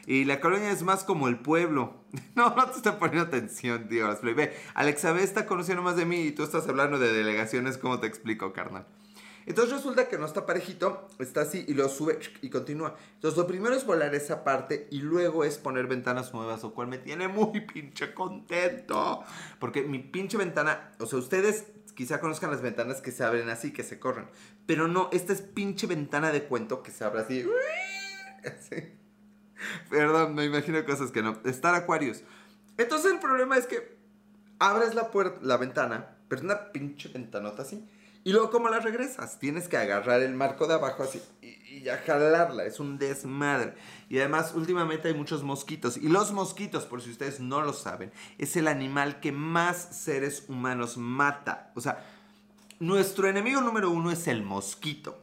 Y 0.06 0.26
la 0.26 0.42
colonia 0.42 0.72
es 0.72 0.84
más 0.84 1.04
como 1.04 1.28
el 1.28 1.40
pueblo. 1.40 2.04
No, 2.36 2.56
no 2.56 2.70
te 2.70 2.78
estoy 2.78 2.94
poniendo 2.94 3.28
atención, 3.28 3.88
tío. 3.88 4.08
Ve, 4.36 4.56
Alexa 4.74 5.14
B 5.14 5.24
está 5.24 5.46
conociendo 5.46 5.82
más 5.84 5.96
de 5.96 6.06
mí 6.06 6.22
y 6.22 6.32
tú 6.32 6.44
estás 6.44 6.68
hablando 6.68 7.00
de 7.00 7.12
delegaciones. 7.14 7.78
¿Cómo 7.78 8.00
te 8.00 8.08
explico, 8.08 8.54
carnal? 8.54 8.86
Entonces 9.46 9.74
resulta 9.74 10.08
que 10.08 10.18
no 10.18 10.26
está 10.26 10.46
parejito, 10.46 11.08
está 11.20 11.42
así 11.42 11.66
y 11.68 11.74
lo 11.74 11.90
sube 11.90 12.20
y 12.42 12.50
continúa. 12.50 12.96
Entonces 13.16 13.38
lo 13.38 13.46
primero 13.46 13.76
es 13.76 13.86
volar 13.86 14.16
esa 14.16 14.44
parte 14.44 14.88
y 14.90 15.00
luego 15.00 15.44
es 15.44 15.58
poner 15.58 15.88
ventanas 15.88 16.34
nuevas, 16.34 16.64
lo 16.64 16.74
cual 16.74 16.88
me 16.88 16.98
tiene 16.98 17.28
muy 17.28 17.62
pinche 17.62 18.14
contento. 18.14 19.24
Porque 19.60 19.84
mi 19.84 20.00
pinche 20.00 20.38
ventana, 20.38 20.92
o 21.00 21.06
sea, 21.06 21.20
ustedes 21.20 21.73
quizá 21.96 22.20
conozcan 22.20 22.52
las 22.52 22.62
ventanas 22.62 23.02
que 23.02 23.12
se 23.12 23.24
abren 23.24 23.50
así, 23.50 23.72
que 23.72 23.84
se 23.84 24.00
corren. 24.00 24.28
Pero 24.66 24.88
no, 24.88 25.10
esta 25.12 25.34
es 25.34 25.42
pinche 25.42 25.88
ventana 25.88 26.32
de 26.32 26.44
cuento 26.44 26.84
que 26.84 26.92
se 26.92 27.04
abre 27.04 27.22
así. 27.22 27.48
Perdón, 29.90 30.36
me 30.36 30.46
imagino 30.46 30.84
cosas 30.86 31.12
que 31.12 31.22
no. 31.22 31.40
Estar 31.46 31.76
acuarios. 31.76 32.24
Entonces 32.78 33.12
el 33.12 33.20
problema 33.20 33.58
es 33.58 33.68
que 33.68 33.98
abres 34.60 34.96
la 34.96 35.12
puerta, 35.12 35.40
la 35.42 35.58
ventana, 35.58 36.18
pero 36.28 36.40
es 36.40 36.46
una 36.46 36.72
pinche 36.72 37.10
ventanota 37.10 37.62
así. 37.62 37.88
Y 38.26 38.32
luego, 38.32 38.52
¿cómo 38.52 38.70
la 38.70 38.80
regresas? 38.80 39.38
Tienes 39.38 39.68
que 39.68 39.76
agarrar 39.76 40.22
el 40.22 40.34
marco 40.34 40.66
de 40.66 40.76
abajo 40.76 41.04
así 41.04 41.22
y, 41.42 41.82
ya 41.82 41.98
jalarla. 41.98 42.64
Es 42.64 42.80
un 42.80 42.98
desmadre. 42.98 43.74
Y 44.08 44.20
además, 44.20 44.54
últimamente 44.56 45.10
hay 45.10 45.14
muchos 45.14 45.44
mosquitos. 45.44 45.98
Y 45.98 46.08
los 46.08 46.32
mosquitos, 46.32 46.86
por 46.86 47.02
si 47.02 47.12
ustedes 47.12 47.42
no 47.42 47.62
lo 47.62 47.74
saben, 47.74 48.12
es 48.38 48.56
el 48.56 48.68
animal 48.70 49.20
que 49.20 49.34
más 49.34 49.78
seres 49.78 50.46
humanos 50.48 50.96
mata. 50.98 51.72
O 51.76 51.82
sea, 51.82 52.06
nuestro 52.80 53.28
enemigo 53.28 53.60
número 53.60 53.90
uno 53.90 54.10
es 54.12 54.28
el 54.28 54.42
mosquito. 54.42 55.20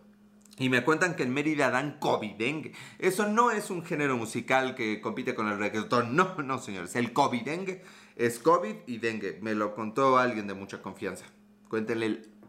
Y 0.59 0.69
me 0.69 0.85
cuentan 0.85 1.15
que 1.17 1.23
en 1.23 1.33
Mérida 1.33 1.71
dan 1.71 1.99
covidengue. 1.99 2.75
Eso 2.99 3.27
no 3.27 3.51
es 3.51 3.71
un 3.71 3.83
género 3.83 4.19
musical 4.19 4.75
que 4.75 5.01
compite 5.01 5.35
con 5.35 5.49
el 5.49 5.59
reggaetón. 5.59 6.15
No, 6.15 6.35
no, 6.43 6.59
señores. 6.59 6.95
El 6.97 7.15
covidengue 7.15 7.83
es 8.17 8.39
COVID 8.39 8.75
y 8.87 8.99
dengue. 8.99 9.39
Me 9.41 9.55
lo 9.55 9.75
contó 9.75 10.19
alguien 10.19 10.47
de 10.47 10.53
mucha 10.53 10.83
confianza. 10.83 11.25
Cuéntenle 11.71 12.07
el 12.07 12.40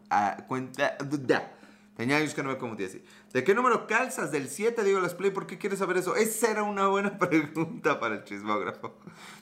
cuenta. 0.47 0.97
Tenía 1.95 2.17
años 2.17 2.33
que 2.33 2.41
no 2.41 2.49
me 2.49 2.57
cometí 2.57 2.85
así. 2.85 3.03
¿De 3.33 3.43
qué 3.43 3.53
número 3.53 3.85
calzas? 3.85 4.31
Del 4.31 4.49
7, 4.49 4.83
digo 4.83 4.99
las 4.99 5.13
play. 5.13 5.31
¿Por 5.31 5.45
qué 5.45 5.57
quieres 5.57 5.79
saber 5.79 5.97
eso? 5.97 6.15
Esa 6.15 6.49
era 6.49 6.63
una 6.63 6.87
buena 6.87 7.17
pregunta 7.19 7.99
para 7.99 8.15
el 8.15 8.23
chismógrafo. 8.23 8.97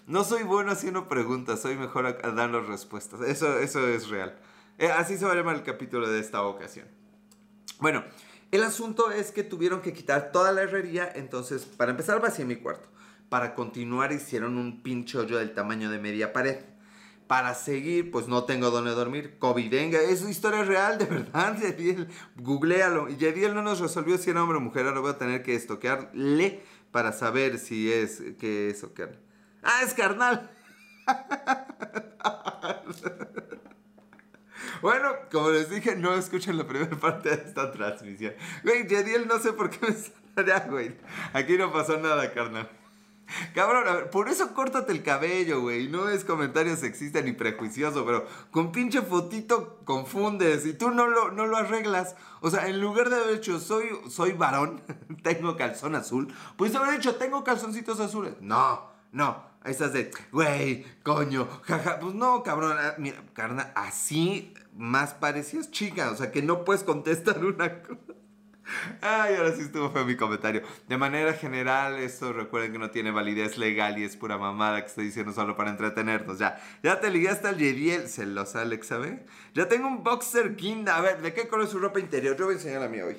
No 0.07 0.23
soy 0.23 0.43
bueno 0.43 0.71
haciendo 0.71 1.07
preguntas, 1.07 1.61
soy 1.61 1.77
mejor 1.77 2.17
dando 2.35 2.61
respuestas. 2.61 3.21
Eso, 3.21 3.59
eso 3.59 3.87
es 3.87 4.09
real. 4.09 4.37
Eh, 4.77 4.91
así 4.91 5.17
se 5.17 5.25
va 5.25 5.33
a 5.33 5.35
llamar 5.35 5.55
el 5.55 5.63
capítulo 5.63 6.09
de 6.09 6.19
esta 6.19 6.41
ocasión. 6.41 6.87
Bueno, 7.79 8.03
el 8.51 8.63
asunto 8.63 9.11
es 9.11 9.31
que 9.31 9.43
tuvieron 9.43 9.81
que 9.81 9.93
quitar 9.93 10.31
toda 10.31 10.51
la 10.51 10.63
herrería. 10.63 11.09
Entonces, 11.15 11.65
para 11.65 11.91
empezar, 11.91 12.19
vacié 12.19 12.45
mi 12.45 12.55
cuarto. 12.55 12.89
Para 13.29 13.53
continuar, 13.53 14.11
hicieron 14.11 14.57
un 14.57 14.81
pinche 14.81 15.17
hoyo 15.17 15.37
del 15.37 15.53
tamaño 15.53 15.91
de 15.91 15.99
media 15.99 16.33
pared 16.33 16.57
para 17.29 17.53
seguir, 17.53 18.09
pues 18.09 18.27
no 18.27 18.45
tengo 18.45 18.71
dónde 18.71 18.89
dormir. 18.89 19.37
Covidengue, 19.37 20.11
es 20.11 20.27
historia 20.27 20.63
real, 20.63 20.97
de 20.97 21.05
verdad. 21.05 21.55
Yadiel, 21.61 22.09
googlealo. 22.37 23.07
Y 23.07 23.17
Yadiel 23.17 23.53
no 23.53 23.61
nos 23.61 23.79
resolvió 23.79 24.17
si 24.17 24.31
era 24.31 24.41
hombre 24.41 24.57
o 24.57 24.61
mujer. 24.61 24.87
Ahora 24.87 24.99
voy 24.99 25.11
a 25.11 25.19
tener 25.19 25.43
que 25.43 25.53
estoquearle 25.53 26.63
para 26.91 27.11
saber 27.11 27.59
si 27.59 27.93
es, 27.93 28.23
qué 28.39 28.71
es 28.71 28.83
o. 28.83 28.91
Ah, 29.61 29.81
es 29.85 29.93
carnal. 29.93 30.49
Bueno, 34.81 35.09
como 35.29 35.49
les 35.49 35.69
dije, 35.69 35.97
no 35.97 36.13
escuchen 36.13 36.57
la 36.57 36.65
primera 36.65 36.95
parte 36.97 37.35
de 37.35 37.35
esta 37.35 37.69
transmisión. 37.69 38.33
Güey, 38.63 38.87
Yadiel 38.87 39.27
no 39.27 39.37
sé 39.39 39.51
por 39.51 39.69
qué 39.69 39.77
me 39.85 39.93
saldrá, 39.93 40.67
güey. 40.69 40.95
Aquí 41.33 41.57
no 41.57 41.69
pasó 41.73 41.97
nada, 41.97 42.31
carnal. 42.31 42.69
Cabrón, 43.55 43.87
a 43.87 43.93
ver, 43.93 44.09
por 44.09 44.29
eso 44.29 44.53
córtate 44.53 44.91
el 44.91 45.03
cabello, 45.03 45.61
güey. 45.61 45.87
No 45.87 46.09
es 46.09 46.23
comentario 46.23 46.75
sexista 46.75 47.21
ni 47.21 47.31
prejuicioso, 47.31 48.05
pero 48.05 48.25
con 48.51 48.71
pinche 48.71 49.01
fotito 49.01 49.79
confundes 49.85 50.65
y 50.65 50.73
tú 50.73 50.91
no 50.91 51.07
lo, 51.07 51.31
no 51.31 51.47
lo 51.47 51.57
arreglas. 51.57 52.15
O 52.41 52.49
sea, 52.49 52.67
en 52.67 52.81
lugar 52.81 53.09
de 53.09 53.17
haber 53.17 53.35
dicho 53.35 53.59
soy, 53.59 53.89
soy 54.09 54.33
varón, 54.33 54.81
tengo 55.23 55.55
calzón 55.57 55.95
azul, 55.95 56.33
pues 56.57 56.75
haber 56.75 56.97
dicho 56.97 57.15
tengo 57.15 57.43
calzoncitos 57.43 57.99
azules. 57.99 58.33
No, 58.41 58.89
no. 59.11 59.49
Estás 59.65 59.91
de, 59.91 60.09
güey, 60.31 60.85
coño, 61.03 61.45
jaja. 61.63 61.99
Pues 61.99 62.15
no, 62.15 62.43
cabrón. 62.43 62.77
Ah, 62.79 62.95
mira, 62.97 63.21
carna, 63.33 63.73
así 63.75 64.53
más 64.73 65.13
parecías 65.13 65.69
chica. 65.69 66.11
O 66.11 66.15
sea, 66.15 66.31
que 66.31 66.41
no 66.41 66.63
puedes 66.63 66.83
contestar 66.83 67.43
una 67.43 67.81
cosa. 67.83 67.99
Ay, 69.01 69.35
ahora 69.35 69.53
sí 69.53 69.61
estuvo 69.61 69.91
feo 69.91 70.05
mi 70.05 70.15
comentario. 70.15 70.61
De 70.87 70.97
manera 70.97 71.33
general, 71.33 71.99
esto 71.99 72.33
recuerden 72.33 72.71
que 72.71 72.79
no 72.79 72.91
tiene 72.91 73.11
validez 73.11 73.57
legal 73.57 73.97
y 73.97 74.03
es 74.03 74.15
pura 74.15 74.37
mamada 74.37 74.81
que 74.81 74.87
estoy 74.87 75.05
diciendo 75.05 75.33
solo 75.33 75.55
para 75.55 75.69
entretenernos. 75.69 76.39
Ya, 76.39 76.61
ya 76.83 76.99
te 76.99 77.09
ligué 77.09 77.29
hasta 77.29 77.49
el 77.51 77.57
Yediel, 77.57 78.07
celosa 78.07 78.61
Alexa, 78.61 78.97
¿ve? 78.97 79.25
Ya 79.53 79.67
tengo 79.67 79.87
un 79.87 80.03
boxer 80.03 80.55
Kinda. 80.55 80.97
A 80.97 81.01
ver, 81.01 81.21
¿de 81.21 81.33
qué 81.33 81.47
color 81.47 81.65
es 81.65 81.71
su 81.71 81.79
ropa 81.79 81.99
interior? 81.99 82.35
Yo 82.37 82.45
voy 82.45 82.53
a 82.53 82.57
enseñar 82.57 82.83
a 82.83 82.87
mí 82.87 83.01
hoy. 83.01 83.17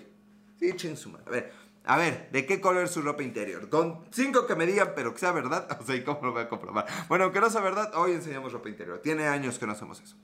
Sí, 0.58 0.72
ching 0.76 0.96
su. 0.96 1.10
A 1.10 1.30
ver, 1.30 1.52
a 1.84 1.96
ver, 1.96 2.28
¿de 2.30 2.44
qué 2.46 2.60
color 2.60 2.84
es 2.84 2.90
su 2.90 3.02
ropa 3.02 3.22
interior? 3.22 3.68
Con 3.68 4.04
cinco 4.10 4.46
que 4.46 4.54
me 4.54 4.66
digan, 4.66 4.92
pero 4.94 5.12
que 5.12 5.20
sea 5.20 5.32
verdad. 5.32 5.66
O 5.80 5.84
sea, 5.84 5.96
¿y 5.96 6.04
cómo 6.04 6.20
lo 6.22 6.32
voy 6.32 6.42
a 6.42 6.48
comprobar? 6.48 6.86
Bueno, 7.08 7.24
aunque 7.24 7.40
no 7.40 7.50
sea 7.50 7.60
verdad, 7.62 7.90
hoy 7.94 8.12
enseñamos 8.12 8.52
ropa 8.52 8.68
interior. 8.68 9.00
Tiene 9.00 9.26
años 9.26 9.58
que 9.58 9.66
no 9.66 9.72
hacemos 9.72 10.00
eso. 10.00 10.16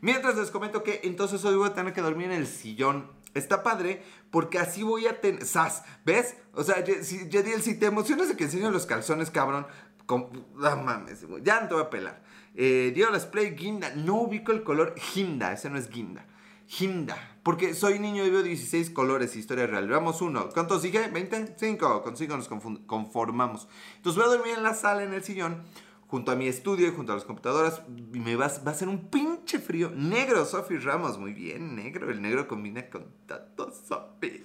Mientras 0.00 0.36
les 0.36 0.50
comento 0.50 0.82
que 0.82 1.00
entonces 1.04 1.44
hoy 1.44 1.56
voy 1.56 1.68
a 1.68 1.74
tener 1.74 1.92
que 1.92 2.00
dormir 2.00 2.26
en 2.26 2.32
el 2.32 2.46
sillón. 2.46 3.10
Está 3.34 3.62
padre 3.62 4.02
porque 4.30 4.58
así 4.58 4.82
voy 4.82 5.06
a 5.06 5.20
tener... 5.20 5.44
¡Sas! 5.44 5.84
¿Ves? 6.04 6.36
O 6.54 6.64
sea, 6.64 6.84
si, 7.02 7.30
si 7.30 7.74
te 7.78 7.86
emocionas 7.86 8.28
de 8.28 8.36
que 8.36 8.44
enseño 8.44 8.70
los 8.70 8.86
calzones, 8.86 9.30
cabrón... 9.30 9.66
Con... 10.06 10.46
Mames, 10.56 11.24
ya 11.42 11.60
no 11.60 11.68
te 11.68 11.74
voy 11.74 11.84
a 11.84 11.90
pelar. 11.90 12.22
Eh, 12.54 12.92
Dio 12.94 13.08
Play 13.30 13.50
Guinda. 13.50 13.94
No 13.94 14.22
ubico 14.22 14.52
el 14.52 14.64
color 14.64 14.94
Ginda. 14.98 15.52
Ese 15.52 15.70
no 15.70 15.78
es 15.78 15.88
Guinda. 15.88 16.26
Ginda. 16.66 17.16
Porque 17.42 17.74
soy 17.74 17.98
niño 17.98 18.24
y 18.24 18.30
veo 18.30 18.42
16 18.42 18.90
colores, 18.90 19.36
historia 19.36 19.66
real. 19.66 19.86
Veamos 19.86 20.20
uno. 20.22 20.48
¿Cuántos 20.50 20.82
dije? 20.82 21.12
¿20? 21.12 21.54
5. 21.56 22.02
Con 22.02 22.16
5 22.16 22.36
nos 22.36 22.48
conformamos. 22.48 23.68
Entonces 23.96 24.22
voy 24.22 24.32
a 24.32 24.36
dormir 24.36 24.54
en 24.56 24.62
la 24.62 24.74
sala, 24.74 25.04
en 25.04 25.12
el 25.12 25.22
sillón 25.22 25.62
junto 26.10 26.32
a 26.32 26.36
mi 26.36 26.48
estudio 26.48 26.88
y 26.88 26.90
junto 26.90 27.12
a 27.12 27.14
las 27.14 27.24
computadoras. 27.24 27.82
Me 27.88 28.34
va, 28.34 28.50
va 28.66 28.72
a 28.72 28.74
ser 28.74 28.88
un 28.88 29.08
pinche 29.10 29.60
frío. 29.60 29.92
Negro, 29.94 30.44
Sofi 30.44 30.76
Ramos. 30.76 31.18
Muy 31.18 31.32
bien, 31.32 31.76
negro. 31.76 32.10
El 32.10 32.20
negro 32.20 32.48
combina 32.48 32.90
con 32.90 33.06
tanto 33.26 33.72
Sofi. 33.72 34.44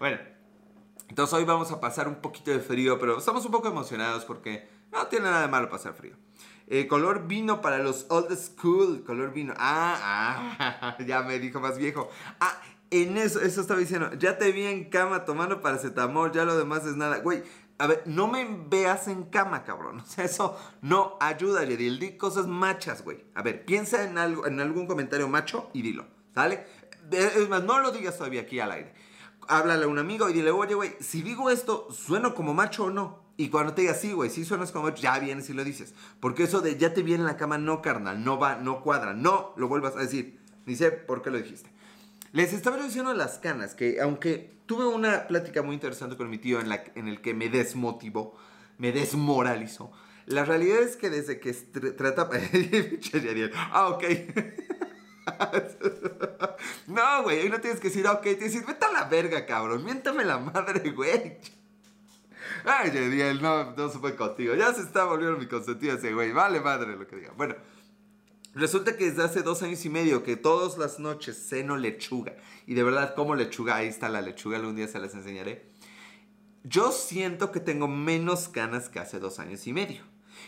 Bueno, 0.00 0.18
entonces 1.08 1.32
hoy 1.32 1.44
vamos 1.44 1.70
a 1.70 1.80
pasar 1.80 2.08
un 2.08 2.16
poquito 2.16 2.50
de 2.50 2.58
frío, 2.58 2.98
pero 2.98 3.18
estamos 3.18 3.46
un 3.46 3.52
poco 3.52 3.68
emocionados 3.68 4.24
porque 4.24 4.68
no 4.90 5.06
tiene 5.06 5.26
nada 5.26 5.42
de 5.42 5.48
malo 5.48 5.70
pasar 5.70 5.94
frío. 5.94 6.16
Eh, 6.66 6.88
color 6.88 7.28
vino 7.28 7.60
para 7.60 7.78
los 7.78 8.06
old 8.08 8.36
school. 8.36 9.04
Color 9.04 9.32
vino. 9.32 9.54
Ah, 9.56 10.58
ah, 10.68 10.96
ya 11.06 11.22
me 11.22 11.38
dijo 11.38 11.60
más 11.60 11.78
viejo. 11.78 12.10
Ah, 12.40 12.60
en 12.90 13.16
eso, 13.16 13.40
eso 13.40 13.60
estaba 13.60 13.78
diciendo. 13.78 14.12
Ya 14.14 14.38
te 14.38 14.50
vi 14.50 14.64
en 14.64 14.90
cama 14.90 15.24
tomando 15.24 15.60
paracetamol, 15.60 16.32
ya 16.32 16.44
lo 16.44 16.56
demás 16.56 16.84
es 16.84 16.96
nada. 16.96 17.18
Güey, 17.18 17.44
a 17.78 17.86
ver, 17.86 18.02
no 18.06 18.26
me 18.26 18.46
veas 18.68 19.08
en 19.08 19.24
cama, 19.24 19.64
cabrón. 19.64 20.00
O 20.06 20.06
sea, 20.06 20.24
eso 20.24 20.56
no 20.82 21.16
ayuda, 21.20 21.64
Yedil. 21.64 21.98
Di 21.98 22.16
cosas 22.16 22.46
machas, 22.46 23.02
güey. 23.02 23.24
A 23.34 23.42
ver, 23.42 23.64
piensa 23.64 24.04
en, 24.04 24.18
algo, 24.18 24.46
en 24.46 24.60
algún 24.60 24.86
comentario 24.86 25.28
macho 25.28 25.70
y 25.72 25.82
dilo, 25.82 26.06
¿sale? 26.34 26.66
Es 27.10 27.48
más, 27.48 27.62
no 27.64 27.78
lo 27.80 27.90
digas 27.90 28.16
todavía 28.16 28.42
aquí 28.42 28.60
al 28.60 28.72
aire. 28.72 28.94
Háblale 29.48 29.84
a 29.84 29.88
un 29.88 29.98
amigo 29.98 30.28
y 30.28 30.32
dile, 30.32 30.50
oye, 30.50 30.74
güey, 30.74 30.96
si 31.00 31.22
digo 31.22 31.50
esto, 31.50 31.88
¿sueno 31.90 32.34
como 32.34 32.54
macho 32.54 32.84
o 32.84 32.90
no? 32.90 33.26
Y 33.36 33.50
cuando 33.50 33.74
te 33.74 33.82
diga 33.82 33.94
sí, 33.94 34.12
güey, 34.12 34.30
si 34.30 34.44
suenas 34.44 34.72
como 34.72 34.86
macho, 34.86 35.02
ya 35.02 35.18
vienes 35.18 35.48
y 35.50 35.52
lo 35.52 35.62
dices. 35.62 35.94
Porque 36.20 36.44
eso 36.44 36.60
de 36.62 36.76
ya 36.76 36.94
te 36.94 37.02
viene 37.02 37.20
en 37.20 37.26
la 37.26 37.36
cama, 37.36 37.58
no, 37.58 37.82
carnal, 37.82 38.24
no 38.24 38.38
va, 38.38 38.56
no 38.56 38.80
cuadra, 38.80 39.12
no 39.12 39.52
lo 39.56 39.68
vuelvas 39.68 39.94
a 39.96 40.00
decir. 40.00 40.40
Sé 40.74 40.90
por 40.90 41.22
qué 41.22 41.30
lo 41.30 41.38
dijiste. 41.38 41.70
Les 42.36 42.52
estaba 42.52 42.76
diciendo 42.76 43.14
las 43.14 43.38
canas, 43.38 43.74
que 43.74 43.98
aunque 43.98 44.60
tuve 44.66 44.84
una 44.84 45.26
plática 45.26 45.62
muy 45.62 45.72
interesante 45.72 46.18
con 46.18 46.28
mi 46.28 46.36
tío 46.36 46.60
en, 46.60 46.68
la, 46.68 46.84
en 46.94 47.08
el 47.08 47.22
que 47.22 47.32
me 47.32 47.48
desmotivó, 47.48 48.36
me 48.76 48.92
desmoralizó. 48.92 49.90
La 50.26 50.44
realidad 50.44 50.80
es 50.80 50.98
que 50.98 51.08
desde 51.08 51.40
que 51.40 51.54
trata... 51.54 52.28
ah, 53.72 53.88
ok. 53.88 54.04
no, 56.88 57.22
güey, 57.22 57.40
ahí 57.40 57.48
no 57.48 57.58
tienes 57.58 57.80
que 57.80 57.88
decir, 57.88 58.06
ok, 58.06 58.20
tienes 58.20 58.38
que 58.38 58.44
decir, 58.44 58.66
vete 58.66 58.84
a 58.84 58.92
la 58.92 59.04
verga, 59.04 59.46
cabrón, 59.46 59.82
miéntame 59.82 60.22
la 60.22 60.36
madre, 60.36 60.90
güey. 60.90 61.38
Ay, 62.66 62.90
Yadiel, 62.90 63.40
no, 63.40 63.74
no 63.74 63.88
se 63.88 63.98
fue 63.98 64.14
contigo. 64.14 64.54
Ya 64.54 64.74
se 64.74 64.82
está 64.82 65.04
volviendo 65.04 65.38
mi 65.38 65.46
consentido 65.46 65.96
ese 65.96 66.12
güey. 66.12 66.32
Vale 66.32 66.60
madre 66.60 66.96
lo 66.96 67.06
que 67.06 67.16
diga. 67.16 67.32
Bueno, 67.34 67.54
Resulta 68.56 68.96
que 68.96 69.04
desde 69.04 69.22
hace 69.22 69.42
dos 69.42 69.62
años 69.62 69.84
y 69.84 69.90
medio 69.90 70.22
que 70.22 70.34
todas 70.34 70.78
las 70.78 70.98
noches 70.98 71.46
ceno 71.46 71.76
lechuga. 71.76 72.36
Y 72.66 72.72
de 72.72 72.82
verdad, 72.82 73.14
como 73.14 73.34
lechuga, 73.34 73.76
ahí 73.76 73.86
está 73.86 74.08
la 74.08 74.22
lechuga, 74.22 74.56
algún 74.56 74.76
día 74.76 74.88
se 74.88 74.98
las 74.98 75.14
enseñaré. 75.14 75.68
Yo 76.64 76.90
siento 76.90 77.52
que 77.52 77.60
tengo 77.60 77.86
menos 77.86 78.50
ganas 78.50 78.88
que 78.88 78.98
hace 78.98 79.18
dos 79.18 79.40
años 79.40 79.66
y 79.66 79.74
medio. 79.74 80.04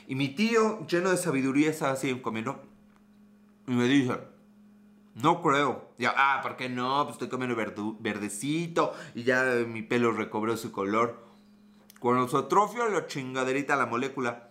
Y 0.07 0.15
mi 0.15 0.31
tío, 0.31 0.87
lleno 0.87 1.11
de 1.11 1.19
sabiduría, 1.19 1.69
estaba 1.69 1.93
así 1.93 2.19
comiendo. 2.21 2.63
Y 3.67 3.73
me 3.73 3.85
dice, 3.85 4.19
no 5.15 5.43
creo. 5.43 5.93
Ya, 5.99 6.15
ah, 6.17 6.41
¿por 6.43 6.57
qué 6.57 6.71
no? 6.71 7.05
Pues 7.05 7.17
estoy 7.17 7.29
comiendo 7.29 7.57
verdecito 8.01 8.95
y 9.15 9.25
ya 9.25 9.45
mi 9.67 9.83
pelo 9.83 10.13
recobró 10.13 10.57
su 10.57 10.73
color. 10.73 11.27
Cuando 12.01 12.27
se 12.27 12.39
atrofia 12.39 12.87
la 12.87 13.07
chingaderita, 13.07 13.77
la 13.77 13.85
molécula, 13.85 14.48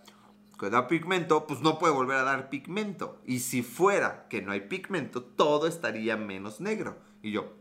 que 0.58 0.70
da 0.70 0.88
pigmento, 0.88 1.46
pues 1.46 1.60
no 1.60 1.78
puede 1.78 1.94
volver 1.94 2.16
a 2.18 2.24
dar 2.24 2.50
pigmento. 2.50 3.20
Y 3.24 3.40
si 3.40 3.62
fuera 3.62 4.26
que 4.28 4.42
no 4.42 4.52
hay 4.52 4.62
pigmento, 4.62 5.22
todo 5.22 5.66
estaría 5.66 6.16
menos 6.16 6.60
negro. 6.60 6.98
Y 7.22 7.30
yo, 7.30 7.54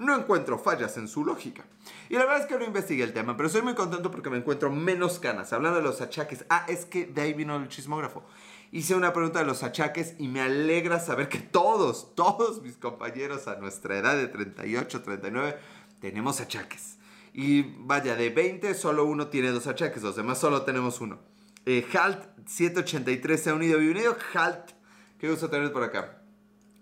no 0.00 0.16
encuentro 0.16 0.58
fallas 0.58 0.96
en 0.96 1.08
su 1.08 1.24
lógica. 1.24 1.64
Y 2.08 2.14
la 2.14 2.20
verdad 2.20 2.40
es 2.40 2.46
que 2.46 2.58
no 2.58 2.64
investigué 2.64 3.04
el 3.04 3.12
tema, 3.12 3.36
pero 3.36 3.48
estoy 3.48 3.62
muy 3.62 3.74
contento 3.74 4.10
porque 4.10 4.30
me 4.30 4.38
encuentro 4.38 4.70
menos 4.70 5.18
canas. 5.18 5.52
Hablando 5.52 5.78
de 5.78 5.84
los 5.84 6.00
achaques, 6.00 6.46
ah, 6.48 6.64
es 6.68 6.86
que 6.86 7.04
de 7.04 7.20
ahí 7.20 7.34
vino 7.34 7.54
el 7.56 7.68
chismógrafo. 7.68 8.24
Hice 8.72 8.94
una 8.94 9.12
pregunta 9.12 9.40
de 9.40 9.44
los 9.44 9.62
achaques 9.62 10.14
y 10.18 10.28
me 10.28 10.40
alegra 10.40 11.00
saber 11.00 11.28
que 11.28 11.38
todos, 11.38 12.14
todos 12.14 12.62
mis 12.62 12.76
compañeros 12.76 13.46
a 13.46 13.56
nuestra 13.56 13.98
edad 13.98 14.16
de 14.16 14.28
38, 14.28 15.02
39, 15.02 15.58
tenemos 16.00 16.40
achaques. 16.40 16.96
Y 17.34 17.62
vaya, 17.80 18.16
de 18.16 18.30
20 18.30 18.72
solo 18.74 19.04
uno 19.04 19.28
tiene 19.28 19.50
dos 19.50 19.66
achaques, 19.66 20.02
los 20.02 20.16
demás 20.16 20.38
solo 20.38 20.62
tenemos 20.62 21.00
uno. 21.00 21.29
Eh, 21.66 21.86
Halt 21.92 22.18
783 22.46 23.42
se 23.42 23.50
ha 23.50 23.54
unido. 23.54 23.78
Bienvenido, 23.78 24.16
Halt. 24.34 24.72
Qué 25.18 25.28
gusto 25.28 25.50
tener 25.50 25.72
por 25.72 25.82
acá. 25.82 26.22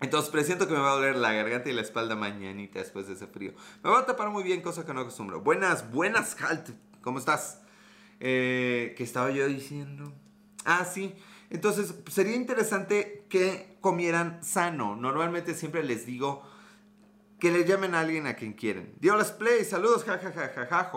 Entonces 0.01 0.31
presiento 0.31 0.69
que 0.69 0.75
me 0.75 0.79
va 0.79 0.93
a 0.93 0.95
doler 0.95 1.17
la 1.17 1.33
garganta 1.33 1.69
y 1.69 1.73
la 1.73 1.83
espalda 1.83 2.15
mañanita 2.15 2.79
después 2.79 3.09
de 3.09 3.15
ese 3.15 3.27
frío. 3.27 3.53
Me 3.83 3.91
va 3.91 4.01
a 4.01 4.07
tapar 4.07 4.31
muy 4.31 4.45
bien, 4.45 4.63
cosa 4.63 4.87
que 4.87 4.95
no 4.95 5.01
acostumbro. 5.01 5.41
Buenas, 5.41 5.91
buenas, 5.91 6.41
Halt. 6.41 6.71
¿Cómo 7.03 7.19
estás? 7.19 7.63
Eh, 8.21 8.95
¿Qué 8.97 9.03
estaba 9.03 9.31
yo 9.31 9.47
diciendo? 9.49 10.13
Ah, 10.65 10.85
sí. 10.85 11.15
Entonces, 11.51 11.95
sería 12.09 12.37
interesante 12.37 13.27
que 13.29 13.79
comieran 13.81 14.45
sano. 14.45 14.95
Normalmente 14.95 15.55
siempre 15.55 15.83
les 15.83 16.07
digo 16.07 16.43
que 17.41 17.51
le 17.51 17.65
llamen 17.65 17.95
a 17.95 18.01
alguien 18.01 18.27
a 18.27 18.35
quien 18.35 18.53
quieren. 18.53 18.95
Dios 19.01 19.33
play, 19.33 19.65
saludos, 19.65 20.05
jajajaja, 20.05 20.91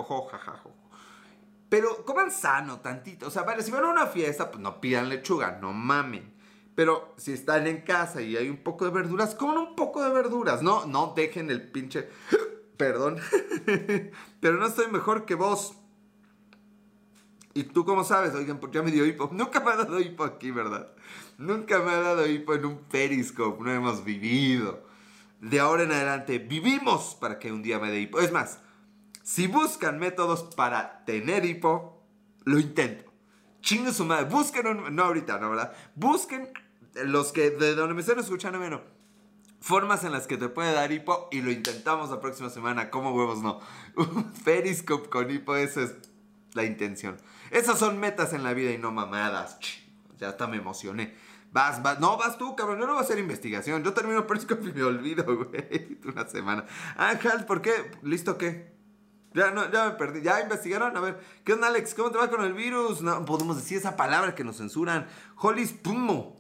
pero 1.71 2.03
coman 2.03 2.31
sano 2.31 2.81
tantito. 2.81 3.27
O 3.27 3.31
sea, 3.31 3.43
vale, 3.43 3.63
si 3.63 3.71
van 3.71 3.86
a 3.86 3.91
una 3.91 4.05
fiesta, 4.05 4.51
pues 4.51 4.62
no 4.62 4.81
pidan 4.81 5.07
lechuga, 5.07 5.57
no 5.62 5.71
mamen. 5.71 6.34
Pero 6.75 7.13
si 7.15 7.31
están 7.31 7.65
en 7.65 7.79
casa 7.79 8.21
y 8.21 8.36
hay 8.36 8.49
un 8.49 8.57
poco 8.57 8.84
de 8.84 8.91
verduras, 8.91 9.36
coman 9.36 9.57
un 9.57 9.75
poco 9.77 10.03
de 10.03 10.10
verduras. 10.10 10.62
No, 10.62 10.86
no 10.86 11.13
dejen 11.15 11.49
el 11.49 11.71
pinche... 11.71 12.10
Perdón. 12.77 13.19
Pero 14.41 14.57
no 14.57 14.65
estoy 14.65 14.91
mejor 14.91 15.23
que 15.23 15.36
vos. 15.36 15.77
¿Y 17.53 17.63
tú 17.63 17.86
cómo 17.86 18.03
sabes? 18.03 18.34
Oigan, 18.34 18.60
porque 18.60 18.79
ya 18.79 18.84
me 18.84 18.91
dio 18.91 19.05
hipo. 19.05 19.29
Nunca 19.31 19.62
me 19.62 19.71
ha 19.71 19.77
dado 19.77 20.01
hipo 20.01 20.25
aquí, 20.25 20.51
¿verdad? 20.51 20.91
Nunca 21.38 21.79
me 21.79 21.91
ha 21.91 22.01
dado 22.01 22.27
hipo 22.27 22.53
en 22.53 22.65
un 22.65 22.79
periscope. 22.79 23.63
No 23.63 23.71
hemos 23.71 24.03
vivido. 24.03 24.84
De 25.39 25.62
ahora 25.62 25.84
en 25.84 25.93
adelante, 25.93 26.38
vivimos 26.38 27.15
para 27.15 27.39
que 27.39 27.49
un 27.49 27.62
día 27.63 27.79
me 27.79 27.89
dé 27.89 28.01
hipo. 28.01 28.19
Es 28.19 28.34
más, 28.34 28.60
si 29.31 29.47
buscan 29.47 29.97
métodos 29.97 30.43
para 30.55 31.05
tener 31.05 31.45
hipo, 31.45 32.03
lo 32.43 32.59
intento. 32.59 33.13
Chingo 33.61 33.93
su 33.93 34.03
madre. 34.03 34.25
Busquen 34.25 34.67
un. 34.67 34.93
No 34.93 35.05
ahorita, 35.05 35.39
no, 35.39 35.51
¿verdad? 35.51 35.71
Busquen 35.95 36.49
los 37.05 37.31
que 37.31 37.49
de 37.51 37.73
donde 37.73 37.93
me 37.93 38.01
estén 38.01 38.19
escuchando 38.19 38.59
menos. 38.59 38.81
Formas 39.61 40.03
en 40.03 40.11
las 40.11 40.27
que 40.27 40.35
te 40.35 40.49
puede 40.49 40.73
dar 40.73 40.91
hipo 40.91 41.29
y 41.31 41.39
lo 41.41 41.49
intentamos 41.49 42.09
la 42.09 42.19
próxima 42.19 42.49
semana. 42.49 42.89
¿Cómo 42.89 43.13
huevos 43.13 43.41
no? 43.41 43.61
Un 43.95 44.33
periscope 44.43 45.07
con 45.07 45.31
hipo, 45.31 45.55
esa 45.55 45.83
es 45.83 45.95
la 46.51 46.65
intención. 46.65 47.15
Esas 47.51 47.79
son 47.79 48.01
metas 48.01 48.33
en 48.33 48.43
la 48.43 48.53
vida 48.53 48.71
y 48.71 48.79
no 48.79 48.91
mamadas. 48.91 49.59
Ya 50.17 50.27
hasta 50.27 50.45
me 50.47 50.57
emocioné. 50.57 51.15
Vas, 51.53 51.81
vas. 51.81 52.01
No, 52.01 52.17
vas 52.17 52.37
tú, 52.37 52.53
cabrón. 52.57 52.81
Yo 52.81 52.85
no 52.85 52.95
voy 52.95 53.01
a 53.01 53.05
hacer 53.05 53.17
investigación. 53.17 53.81
Yo 53.81 53.93
termino 53.93 54.27
Periscope 54.27 54.67
y 54.67 54.73
me 54.73 54.83
olvido, 54.83 55.23
güey. 55.45 55.99
Una 56.03 56.27
semana. 56.27 56.65
Ángel, 56.97 57.45
¿por 57.45 57.61
qué? 57.61 57.91
¿Listo 58.03 58.37
qué? 58.37 58.80
Ya, 59.33 59.51
no, 59.51 59.71
ya 59.71 59.85
me 59.85 59.91
perdí. 59.91 60.21
¿Ya 60.21 60.41
investigaron? 60.41 60.95
A 60.97 60.99
ver, 60.99 61.19
¿qué 61.43 61.53
onda, 61.53 61.67
Alex? 61.67 61.93
¿Cómo 61.93 62.11
te 62.11 62.17
va 62.17 62.29
con 62.29 62.43
el 62.43 62.53
virus? 62.53 63.01
No 63.01 63.23
podemos 63.25 63.57
decir 63.57 63.77
esa 63.77 63.95
palabra 63.95 64.35
que 64.35 64.43
nos 64.43 64.57
censuran. 64.57 65.07
Hollis 65.37 65.71
Pumo. 65.71 66.35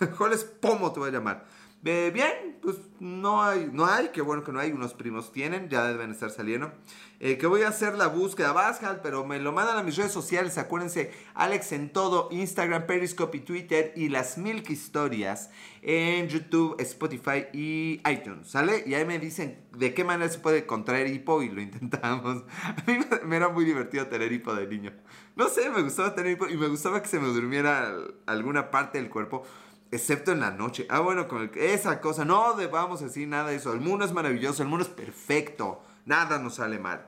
Hollis 0.18 0.44
Pomo 0.44 0.92
te 0.92 1.00
voy 1.00 1.10
a 1.10 1.12
llamar. 1.12 1.44
Eh, 1.82 2.10
bien, 2.12 2.58
pues 2.60 2.76
no 2.98 3.42
hay, 3.42 3.70
no 3.72 3.86
hay, 3.86 4.08
qué 4.08 4.20
bueno 4.20 4.44
que 4.44 4.52
no 4.52 4.60
hay, 4.60 4.70
unos 4.70 4.92
primos 4.92 5.32
tienen, 5.32 5.70
ya 5.70 5.86
deben 5.86 6.10
estar 6.10 6.30
saliendo. 6.30 6.72
Eh, 7.20 7.38
que 7.38 7.46
voy 7.46 7.62
a 7.62 7.68
hacer 7.68 7.94
la 7.94 8.06
búsqueda, 8.06 8.52
Bascal, 8.52 9.00
pero 9.02 9.26
me 9.26 9.38
lo 9.38 9.52
mandan 9.52 9.78
a 9.78 9.82
mis 9.82 9.96
redes 9.96 10.12
sociales, 10.12 10.58
acuérdense, 10.58 11.10
Alex 11.32 11.72
en 11.72 11.90
todo, 11.90 12.28
Instagram, 12.32 12.86
Periscope 12.86 13.38
y 13.38 13.40
Twitter, 13.40 13.92
y 13.96 14.10
las 14.10 14.36
Milk 14.36 14.68
Historias 14.68 15.50
en 15.80 16.28
YouTube, 16.28 16.76
Spotify 16.80 17.46
y 17.54 18.02
iTunes, 18.10 18.50
¿sale? 18.50 18.84
Y 18.86 18.92
ahí 18.92 19.06
me 19.06 19.18
dicen 19.18 19.64
de 19.74 19.94
qué 19.94 20.04
manera 20.04 20.30
se 20.30 20.38
puede 20.38 20.66
contraer 20.66 21.06
hipo 21.06 21.42
y 21.42 21.48
lo 21.48 21.60
intentamos. 21.62 22.44
A 22.62 22.76
mí 22.86 22.98
me 23.24 23.36
era 23.36 23.48
muy 23.48 23.64
divertido 23.64 24.06
tener 24.08 24.32
hipo 24.32 24.54
de 24.54 24.66
niño. 24.66 24.92
No 25.34 25.48
sé, 25.48 25.70
me 25.70 25.80
gustaba 25.80 26.14
tener 26.14 26.32
hipo 26.32 26.46
y 26.46 26.58
me 26.58 26.68
gustaba 26.68 27.00
que 27.00 27.08
se 27.08 27.18
me 27.18 27.28
durmiera 27.28 27.96
alguna 28.26 28.70
parte 28.70 28.98
del 28.98 29.08
cuerpo 29.08 29.44
excepto 29.90 30.32
en 30.32 30.40
la 30.40 30.50
noche. 30.50 30.86
Ah, 30.88 31.00
bueno, 31.00 31.28
con 31.28 31.50
esa 31.54 32.00
cosa, 32.00 32.24
no 32.24 32.54
debamos 32.54 33.00
decir 33.00 33.28
nada 33.28 33.50
de 33.50 33.56
eso. 33.56 33.72
El 33.72 33.80
mundo 33.80 34.04
es 34.04 34.12
maravilloso, 34.12 34.62
el 34.62 34.68
mundo 34.68 34.84
es 34.84 34.90
perfecto, 34.90 35.82
nada 36.04 36.38
nos 36.38 36.56
sale 36.56 36.78
mal. 36.78 37.06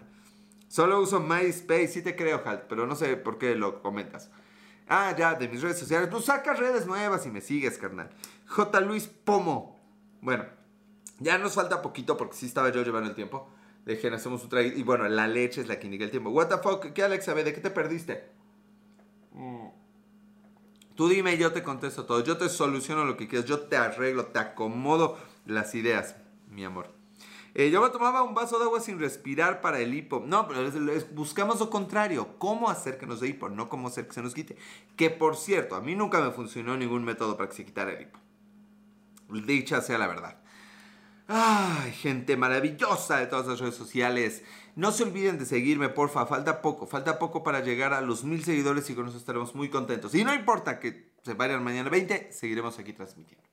Solo 0.69 1.01
uso 1.01 1.21
MySpace, 1.21 1.89
sí 1.89 2.03
te 2.03 2.17
creo, 2.17 2.43
Halt, 2.45 2.63
pero 2.69 2.87
no 2.87 2.97
sé 2.97 3.17
por 3.17 3.39
qué 3.39 3.55
lo 3.55 3.83
comentas. 3.83 4.31
Ah, 4.89 5.15
ya, 5.17 5.35
de 5.35 5.49
mis 5.49 5.63
redes 5.63 5.79
sociales. 5.79 6.09
Pues 6.11 6.25
saca 6.25 6.55
redes 6.55 6.87
nuevas 6.87 7.27
y 7.27 7.31
me 7.31 7.41
sigues, 7.41 7.79
carnal. 7.79 8.11
J. 8.47 8.81
Luis 8.81 9.07
Pomo. 9.07 9.79
Bueno, 10.21 10.45
ya 11.19 11.39
nos 11.39 11.55
falta 11.55 11.83
poquito 11.83 12.17
porque 12.17 12.37
sí 12.37 12.47
estaba 12.47 12.71
yo 12.71 12.83
llevando 12.83 13.11
el 13.11 13.15
tiempo. 13.15 13.51
Dejen, 13.85 14.15
hacemos 14.15 14.43
un 14.45 14.49
traguito. 14.49 14.79
Y 14.79 14.83
bueno, 14.83 15.09
la 15.09 15.27
leche 15.27 15.61
es 15.61 15.69
la 15.69 15.79
que 15.79 15.87
indica 15.87 16.05
el 16.05 16.11
tiempo. 16.11 16.31
What 16.31 16.49
the 16.49 16.59
fuck, 16.59 16.93
¿qué? 16.93 17.09
¿De 17.09 17.53
qué 17.53 17.61
te 17.61 17.71
perdiste? 17.71 18.32
Tú 20.95 21.09
dime 21.09 21.39
yo 21.39 21.53
te 21.53 21.63
contesto 21.63 22.05
todo. 22.05 22.23
Yo 22.23 22.37
te 22.37 22.49
soluciono 22.49 23.05
lo 23.05 23.17
que 23.17 23.29
quieras. 23.29 23.49
Yo 23.49 23.61
te 23.61 23.77
arreglo, 23.77 24.27
te 24.27 24.39
acomodo 24.39 25.19
las 25.47 25.75
ideas, 25.75 26.17
mi 26.51 26.65
amor. 26.65 26.91
Eh, 27.55 27.71
yo 27.71 27.83
me 27.83 27.91
tomaba 27.91 28.23
un 28.23 28.35
vaso 28.35 28.59
de 28.59 28.65
agua 28.65 28.81
sin 28.81 28.99
respirar 28.99 29.61
para 29.61 29.79
el 29.81 29.93
hipo. 29.93 30.23
No, 30.27 30.49
pero 30.49 30.71
buscamos 31.13 31.61
lo 31.61 31.69
contrario. 31.69 32.39
¿Cómo 32.39 32.71
hacer 32.71 32.97
que 32.99 33.07
nos 33.07 33.21
dé 33.21 33.29
hipo? 33.29 33.49
No 33.51 33.69
cómo 33.69 33.89
hacer 33.89 34.07
que 34.07 34.15
se 34.15 34.23
nos 34.23 34.35
quite. 34.35 34.57
Que 34.97 35.11
por 35.11 35.37
cierto, 35.37 35.75
a 35.77 35.81
mí 35.81 35.95
nunca 35.95 36.21
me 36.21 36.31
funcionó 36.31 36.77
ningún 36.77 37.05
método 37.05 37.37
para 37.37 37.51
que 37.51 37.57
se 37.57 37.65
quitara 37.65 37.93
el 37.93 38.03
hipo. 38.03 38.19
Dicha 39.29 39.81
sea 39.83 39.99
la 39.99 40.07
verdad. 40.07 40.39
Ay, 41.29 41.93
gente 41.93 42.37
maravillosa 42.37 43.19
de 43.19 43.27
todas 43.27 43.47
las 43.47 43.61
redes 43.61 43.75
sociales. 43.75 44.43
No 44.75 44.91
se 44.91 45.03
olviden 45.03 45.39
de 45.39 45.45
seguirme, 45.45 45.89
porfa. 45.91 46.27
Falta 46.27 46.63
poco, 46.63 46.87
falta 46.87 47.19
poco 47.19 47.43
para 47.43 47.61
llegar 47.61 47.93
a 47.93 48.01
los 48.01 48.25
mil 48.25 48.43
seguidores 48.43 48.89
y 48.89 48.95
con 48.95 49.09
eso 49.09 49.19
estaremos 49.19 49.55
muy 49.55 49.69
contentos. 49.69 50.15
Y 50.15 50.25
no 50.25 50.35
importa 50.35 50.81
que 50.81 51.13
se 51.23 51.35
vayan 51.35 51.63
mañana 51.63 51.91
20, 51.91 52.33
seguiremos 52.33 52.79
aquí 52.79 52.93
transmitiendo. 52.93 53.47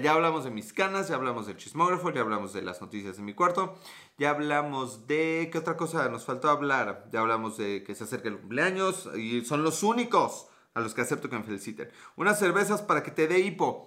Ya 0.00 0.12
hablamos 0.12 0.44
de 0.44 0.50
mis 0.50 0.72
canas, 0.72 1.08
ya 1.08 1.16
hablamos 1.16 1.46
del 1.46 1.58
chismógrafo, 1.58 2.10
ya 2.10 2.22
hablamos 2.22 2.54
de 2.54 2.62
las 2.62 2.80
noticias 2.80 3.18
de 3.18 3.22
mi 3.22 3.34
cuarto, 3.34 3.76
ya 4.16 4.30
hablamos 4.30 5.06
de... 5.06 5.50
¿Qué 5.52 5.58
otra 5.58 5.76
cosa 5.76 6.08
nos 6.08 6.24
faltó 6.24 6.48
hablar? 6.48 7.10
Ya 7.12 7.20
hablamos 7.20 7.58
de 7.58 7.84
que 7.84 7.94
se 7.94 8.04
acerca 8.04 8.30
el 8.30 8.38
cumpleaños 8.38 9.10
y 9.14 9.44
son 9.44 9.62
los 9.62 9.82
únicos 9.82 10.48
a 10.72 10.80
los 10.80 10.94
que 10.94 11.02
acepto 11.02 11.28
que 11.28 11.36
me 11.36 11.44
feliciten. 11.44 11.90
Unas 12.16 12.38
cervezas 12.38 12.80
para 12.80 13.02
que 13.02 13.10
te 13.10 13.28
dé 13.28 13.40
hipo. 13.40 13.86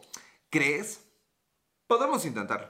¿Crees? 0.52 1.04
Podemos 1.88 2.24
intentarlo. 2.26 2.70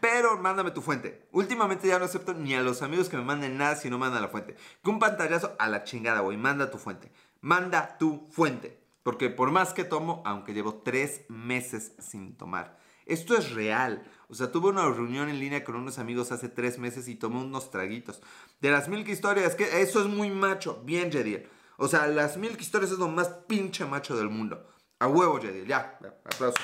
Pero 0.00 0.38
mándame 0.38 0.70
tu 0.70 0.82
fuente. 0.82 1.28
Últimamente 1.32 1.88
ya 1.88 1.98
no 1.98 2.04
acepto 2.04 2.34
ni 2.34 2.54
a 2.54 2.62
los 2.62 2.82
amigos 2.82 3.08
que 3.08 3.16
me 3.16 3.24
manden 3.24 3.56
nada 3.56 3.76
si 3.76 3.88
no 3.88 3.98
mandan 3.98 4.22
la 4.22 4.28
fuente. 4.28 4.56
Que 4.82 4.90
un 4.90 4.98
pantallazo 4.98 5.56
a 5.58 5.68
la 5.68 5.84
chingada, 5.84 6.20
güey. 6.20 6.36
Manda 6.36 6.70
tu 6.70 6.78
fuente. 6.78 7.10
Manda 7.40 7.96
tu 7.98 8.28
fuente. 8.30 8.82
Porque 9.02 9.30
por 9.30 9.50
más 9.50 9.72
que 9.72 9.84
tomo, 9.84 10.22
aunque 10.24 10.54
llevo 10.54 10.82
tres 10.82 11.22
meses 11.28 11.92
sin 11.98 12.36
tomar. 12.36 12.78
Esto 13.06 13.36
es 13.36 13.52
real. 13.52 14.04
O 14.28 14.34
sea, 14.34 14.52
tuve 14.52 14.68
una 14.68 14.88
reunión 14.88 15.28
en 15.28 15.40
línea 15.40 15.64
con 15.64 15.74
unos 15.74 15.98
amigos 15.98 16.32
hace 16.32 16.48
tres 16.48 16.78
meses 16.78 17.08
y 17.08 17.16
tomé 17.16 17.38
unos 17.40 17.70
traguitos. 17.70 18.22
De 18.60 18.70
las 18.70 18.88
mil 18.88 19.08
historias, 19.08 19.54
que 19.54 19.82
eso 19.82 20.00
es 20.00 20.06
muy 20.06 20.30
macho. 20.30 20.82
Bien, 20.84 21.10
Jediel. 21.10 21.48
O 21.78 21.88
sea, 21.88 22.06
las 22.06 22.36
mil 22.36 22.56
historias 22.58 22.92
es 22.92 22.98
lo 22.98 23.08
más 23.08 23.28
pinche 23.48 23.84
macho 23.84 24.16
del 24.16 24.28
mundo. 24.28 24.66
A 25.00 25.08
huevo, 25.08 25.40
Jediel. 25.40 25.66
Ya, 25.66 25.98
aplauso. 26.24 26.58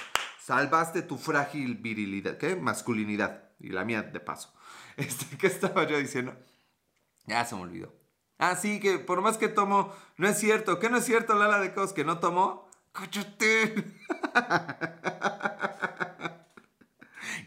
Salvaste 0.48 1.02
tu 1.02 1.18
frágil 1.18 1.74
virilidad, 1.74 2.38
¿qué? 2.38 2.56
Masculinidad. 2.56 3.50
Y 3.60 3.68
la 3.68 3.84
mía 3.84 4.00
de 4.02 4.18
paso. 4.18 4.54
Este, 4.96 5.36
¿Qué 5.36 5.46
estaba 5.46 5.86
yo 5.86 5.98
diciendo? 5.98 6.34
Ya 7.26 7.44
se 7.44 7.54
me 7.54 7.60
olvidó. 7.60 7.92
Ah, 8.38 8.56
sí, 8.56 8.80
que 8.80 8.98
por 8.98 9.20
más 9.20 9.36
que 9.36 9.48
tomo, 9.48 9.92
no 10.16 10.26
es 10.26 10.38
cierto. 10.38 10.78
¿Qué 10.78 10.88
no 10.88 10.96
es 10.96 11.04
cierto, 11.04 11.34
Lala 11.34 11.58
de 11.58 11.74
Cos? 11.74 11.92
¿Que 11.92 12.02
no 12.02 12.18
tomó? 12.18 12.70
¡Cállate! 12.92 13.74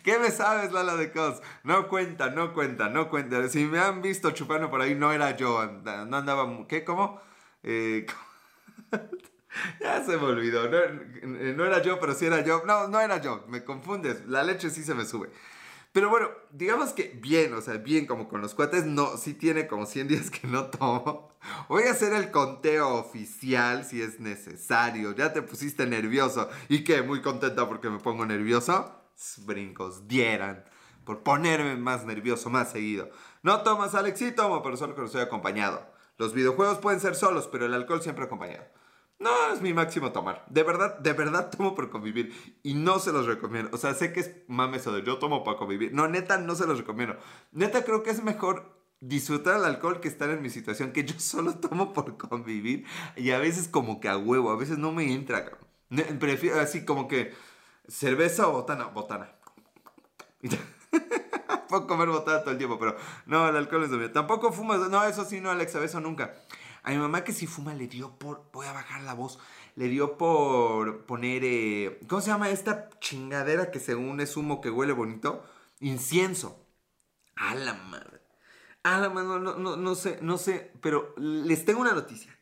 ¿Qué 0.03 0.19
me 0.19 0.29
sabes, 0.29 0.71
Lala 0.71 0.95
de 0.95 1.11
Cos? 1.11 1.41
No 1.63 1.87
cuenta, 1.87 2.29
no 2.29 2.53
cuenta, 2.53 2.87
no 2.87 3.09
cuenta. 3.09 3.49
Si 3.49 3.65
me 3.65 3.79
han 3.79 4.03
visto 4.03 4.29
chupando 4.29 4.69
por 4.69 4.79
ahí, 4.79 4.93
no 4.93 5.11
era 5.11 5.35
yo. 5.35 5.65
No 5.65 6.17
andaba... 6.17 6.67
¿Qué? 6.67 6.83
¿Cómo? 6.83 7.19
Eh, 7.63 8.05
Ya 9.79 10.03
se 10.03 10.17
me 10.17 10.23
olvidó. 10.23 10.69
No, 10.69 11.65
era 11.65 11.81
yo, 11.81 11.99
pero 11.99 12.13
sí 12.13 12.25
era 12.25 12.43
yo. 12.43 12.63
No, 12.65 12.87
no 12.87 12.99
era 12.99 13.21
yo. 13.21 13.45
Me 13.47 13.63
confundes. 13.63 14.25
La 14.27 14.43
leche 14.43 14.69
sí 14.69 14.83
se 14.83 14.93
me 14.93 15.05
sube. 15.05 15.29
Pero 15.91 16.09
bueno, 16.09 16.29
digamos 16.51 16.93
que 16.93 17.19
bien, 17.21 17.53
o 17.53 17.59
sea, 17.59 17.75
bien 17.75 18.05
como 18.05 18.29
con 18.29 18.39
los 18.39 18.55
cuates, 18.55 18.85
no, 18.85 19.17
sí 19.17 19.33
tiene 19.33 19.67
como 19.67 19.85
100 19.85 20.07
días 20.07 20.31
que 20.31 20.47
no 20.47 20.67
tomo. 20.67 21.33
Voy 21.67 21.83
a 21.83 21.91
hacer 21.91 22.13
el 22.13 22.31
conteo 22.31 22.95
oficial 22.95 23.83
si 23.83 24.01
es 24.01 24.19
necesario. 24.19 25.13
Ya 25.13 25.33
te 25.33 25.41
pusiste 25.41 25.85
nervioso. 25.85 26.49
¿Y 26.69 26.83
qué? 26.85 27.01
Muy 27.01 27.21
contenta 27.21 27.67
porque 27.67 27.89
me 27.89 27.99
pongo 27.99 28.25
nervioso. 28.25 28.95
Brincos, 29.39 30.07
dieran. 30.07 30.63
Por 31.03 31.23
ponerme 31.23 31.75
más 31.75 32.05
nervioso, 32.05 32.49
más 32.49 32.71
seguido. 32.71 33.09
No 33.43 33.61
tomas, 33.63 33.93
Alex, 33.93 34.19
sí 34.19 34.31
tomo, 34.31 34.61
pero 34.63 34.77
solo 34.77 34.95
que 34.95 35.03
estoy 35.03 35.21
acompañado. 35.21 35.85
Los 36.17 36.33
videojuegos 36.33 36.77
pueden 36.77 36.99
ser 37.01 37.15
solos, 37.15 37.49
pero 37.51 37.65
el 37.65 37.73
alcohol 37.73 38.01
siempre 38.01 38.25
acompañado. 38.25 38.65
No, 39.21 39.53
es 39.53 39.61
mi 39.61 39.71
máximo 39.71 40.11
tomar. 40.11 40.43
De 40.49 40.63
verdad, 40.63 40.97
de 40.97 41.13
verdad 41.13 41.51
tomo 41.51 41.75
por 41.75 41.91
convivir. 41.91 42.33
Y 42.63 42.73
no 42.73 42.97
se 42.97 43.11
los 43.11 43.27
recomiendo. 43.27 43.69
O 43.71 43.77
sea, 43.77 43.93
sé 43.93 44.11
que 44.11 44.21
es 44.21 44.31
mames 44.47 44.87
o 44.87 44.91
de 44.91 45.03
yo 45.03 45.19
tomo 45.19 45.43
para 45.43 45.57
convivir. 45.57 45.93
No, 45.93 46.07
neta, 46.07 46.39
no 46.39 46.55
se 46.55 46.65
los 46.65 46.79
recomiendo. 46.79 47.17
Neta, 47.51 47.85
creo 47.85 48.01
que 48.01 48.09
es 48.09 48.23
mejor 48.23 48.81
disfrutar 48.99 49.57
el 49.57 49.65
alcohol 49.65 49.99
que 49.99 50.07
estar 50.07 50.31
en 50.31 50.41
mi 50.41 50.49
situación, 50.49 50.91
que 50.91 51.03
yo 51.05 51.13
solo 51.19 51.53
tomo 51.53 51.93
por 51.93 52.17
convivir. 52.17 52.85
Y 53.15 53.29
a 53.29 53.37
veces 53.37 53.67
como 53.67 53.99
que 53.99 54.09
a 54.09 54.17
huevo, 54.17 54.49
a 54.49 54.57
veces 54.57 54.79
no 54.79 54.91
me 54.91 55.13
entra. 55.13 55.51
Prefiero 56.19 56.59
así 56.59 56.83
como 56.83 57.07
que 57.07 57.31
cerveza 57.87 58.47
o 58.47 58.53
botana. 58.53 58.85
Botana. 58.85 59.29
Puedo 61.69 61.85
comer 61.85 62.09
botana 62.09 62.41
todo 62.41 62.51
el 62.51 62.57
tiempo, 62.57 62.79
pero 62.79 62.97
no, 63.27 63.47
el 63.47 63.55
alcohol 63.55 63.83
es 63.83 63.91
de 63.91 63.97
mí. 63.97 64.09
Tampoco 64.09 64.51
fumas. 64.51 64.89
No, 64.89 65.03
eso 65.03 65.25
sí, 65.25 65.39
no, 65.41 65.51
Alexa, 65.51 65.83
eso 65.83 65.99
nunca. 65.99 66.33
A 66.83 66.91
mi 66.91 66.97
mamá 66.97 67.23
que 67.23 67.33
si 67.33 67.45
fuma 67.45 67.73
le 67.73 67.87
dio 67.87 68.17
por, 68.17 68.49
voy 68.51 68.65
a 68.65 68.73
bajar 68.73 69.01
la 69.01 69.13
voz, 69.13 69.39
le 69.75 69.87
dio 69.87 70.17
por 70.17 71.05
poner, 71.05 71.43
eh, 71.43 71.99
¿cómo 72.07 72.21
se 72.21 72.31
llama 72.31 72.49
esta 72.49 72.89
chingadera 72.99 73.71
que 73.71 73.79
según 73.79 74.19
es 74.19 74.35
humo 74.35 74.61
que 74.61 74.71
huele 74.71 74.93
bonito? 74.93 75.43
Incienso. 75.79 76.65
A 77.35 77.55
la 77.55 77.73
madre. 77.73 78.21
A 78.83 78.99
la 78.99 79.09
madre, 79.09 79.39
no, 79.39 79.55
no, 79.57 79.75
no 79.77 79.95
sé, 79.95 80.17
no 80.21 80.37
sé, 80.37 80.71
pero 80.81 81.13
les 81.17 81.65
tengo 81.65 81.81
una 81.81 81.93
noticia. 81.93 82.35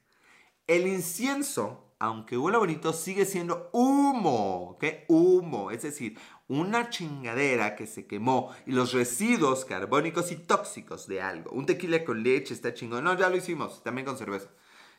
El 0.68 0.88
incienso, 0.88 1.94
aunque 2.00 2.38
huele 2.38 2.58
bonito, 2.58 2.94
sigue 2.94 3.26
siendo 3.26 3.70
humo, 3.74 4.72
¿ok? 4.72 4.86
Humo, 5.10 5.72
es 5.72 5.82
decir, 5.82 6.18
una 6.50 6.90
chingadera 6.90 7.76
que 7.76 7.88
se 7.88 8.08
quemó 8.08 8.52
y 8.66 8.72
los 8.72 8.92
residuos 8.92 9.66
carbónicos 9.66 10.32
y 10.32 10.36
tóxicos 10.36 11.08
de 11.08 11.22
algo. 11.22 11.52
Un 11.52 11.68
tequila 11.68 12.04
con 12.04 12.24
leche 12.24 12.54
está 12.54 12.74
chingón. 12.74 13.04
No, 13.04 13.16
ya 13.18 13.30
lo 13.30 13.38
hicimos, 13.38 13.84
también 13.84 14.06
con 14.06 14.18
cerveza. 14.18 14.50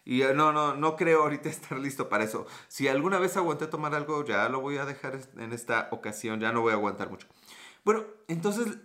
Y 0.04 0.22
eh, 0.22 0.32
no, 0.32 0.52
no, 0.52 0.76
no 0.76 0.96
creo 0.96 1.22
ahorita 1.22 1.48
estar 1.50 1.78
listo 1.78 2.08
para 2.08 2.24
eso. 2.24 2.46
Si 2.68 2.88
alguna 2.88 3.18
vez 3.18 3.36
aguanté 3.36 3.66
tomar 3.66 3.94
algo, 3.94 4.24
ya 4.24 4.48
lo 4.48 4.60
voy 4.60 4.78
a 4.78 4.86
dejar 4.86 5.20
en 5.36 5.52
esta 5.52 5.88
ocasión, 5.90 6.40
ya 6.40 6.52
no 6.52 6.62
voy 6.62 6.70
a 6.70 6.76
aguantar 6.76 7.10
mucho. 7.10 7.26
Bueno, 7.84 8.04
entonces, 8.28 8.78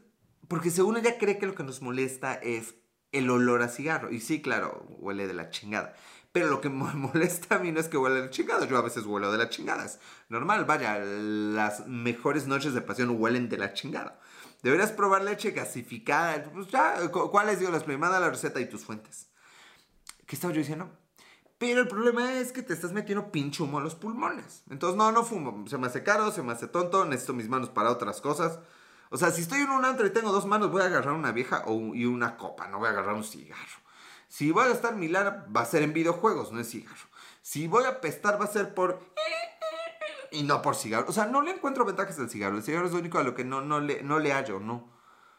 porque 0.47 0.71
según 0.71 0.97
ella 0.97 1.17
cree 1.19 1.37
que 1.37 1.45
lo 1.45 1.53
que 1.53 1.63
nos 1.63 1.81
molesta 1.83 2.33
es 2.33 2.75
el 3.11 3.29
olor 3.29 3.61
a 3.61 3.69
cigarro. 3.69 4.11
Y 4.11 4.19
sí, 4.19 4.41
claro, 4.41 4.85
huele 4.99 5.27
de 5.27 5.35
la 5.35 5.51
chingada. 5.51 5.95
Pero 6.35 6.49
lo 6.49 6.59
que 6.59 6.69
me 6.69 6.83
molesta 6.93 7.55
a 7.55 7.59
mí 7.59 7.71
no 7.71 7.79
es 7.79 7.87
que 7.87 7.95
huele 7.95 8.23
de 8.23 8.29
chingada. 8.29 8.65
Yo 8.67 8.77
a 8.77 8.81
veces 8.81 9.05
huelo 9.05 9.31
de 9.31 9.37
la 9.37 9.47
chingada. 9.47 9.85
Es 9.85 9.99
normal, 10.27 10.65
vaya, 10.65 10.99
las 10.99 11.87
mejores 11.87 12.45
noches 12.45 12.73
de 12.73 12.81
pasión 12.81 13.15
huelen 13.17 13.47
de 13.47 13.57
la 13.57 13.71
chingada. 13.71 14.19
Deberías 14.61 14.91
probar 14.91 15.23
leche 15.23 15.51
gasificada. 15.51 16.43
Pues 16.51 16.67
ya, 16.67 17.09
¿cuál 17.09 17.47
les 17.47 17.61
dio 17.61 17.71
las 17.71 17.87
Manda 17.87 18.19
la 18.19 18.29
receta 18.29 18.59
y 18.59 18.69
tus 18.69 18.83
fuentes. 18.83 19.29
¿Qué 20.25 20.35
estaba 20.35 20.53
yo 20.53 20.59
diciendo? 20.59 20.91
Pero 21.57 21.79
el 21.79 21.87
problema 21.87 22.33
es 22.33 22.51
que 22.51 22.63
te 22.63 22.73
estás 22.73 22.91
metiendo 22.91 23.31
pinche 23.31 23.63
humo 23.63 23.77
a 23.77 23.81
los 23.81 23.95
pulmones. 23.95 24.63
Entonces, 24.69 24.97
no, 24.97 25.13
no 25.13 25.23
fumo. 25.23 25.65
Se 25.69 25.77
me 25.77 25.87
hace 25.87 26.03
caro, 26.03 26.33
se 26.33 26.43
me 26.43 26.51
hace 26.51 26.67
tonto. 26.67 27.05
Necesito 27.05 27.31
mis 27.31 27.47
manos 27.47 27.69
para 27.69 27.91
otras 27.91 28.19
cosas. 28.19 28.59
O 29.09 29.15
sea, 29.15 29.31
si 29.31 29.41
estoy 29.43 29.61
en 29.61 29.69
un 29.69 29.85
antro 29.85 30.05
y 30.05 30.09
tengo 30.09 30.33
dos 30.33 30.45
manos, 30.45 30.69
voy 30.69 30.81
a 30.81 30.87
agarrar 30.87 31.13
una 31.13 31.31
vieja 31.31 31.63
o, 31.65 31.95
y 31.95 32.03
una 32.03 32.35
copa. 32.35 32.67
No 32.67 32.79
voy 32.79 32.87
a 32.87 32.91
agarrar 32.91 33.15
un 33.15 33.23
cigarro. 33.23 33.84
Si 34.35 34.51
voy 34.51 34.65
a 34.65 34.67
gastar 34.67 34.97
mi 34.97 35.07
va 35.07 35.61
a 35.61 35.65
ser 35.65 35.81
en 35.81 35.93
videojuegos, 35.93 36.51
no 36.51 36.59
en 36.59 36.65
cigarro. 36.65 37.07
Si 37.41 37.67
voy 37.67 37.85
a 37.85 38.01
pestar, 38.01 38.37
va 38.37 38.43
a 38.43 38.49
ser 38.49 38.73
por... 38.73 38.99
Y 40.29 40.43
no 40.43 40.61
por 40.61 40.75
cigarro. 40.75 41.05
O 41.07 41.13
sea, 41.13 41.25
no 41.25 41.41
le 41.41 41.51
encuentro 41.51 41.85
ventajas 41.85 42.19
al 42.19 42.29
cigarro. 42.29 42.57
El 42.57 42.63
cigarro 42.63 42.87
es 42.87 42.91
lo 42.91 42.99
único 42.99 43.17
a 43.17 43.23
lo 43.23 43.33
que 43.33 43.45
no, 43.45 43.61
no, 43.61 43.79
le, 43.79 44.03
no 44.03 44.19
le 44.19 44.33
hallo, 44.33 44.59
no. 44.59 44.91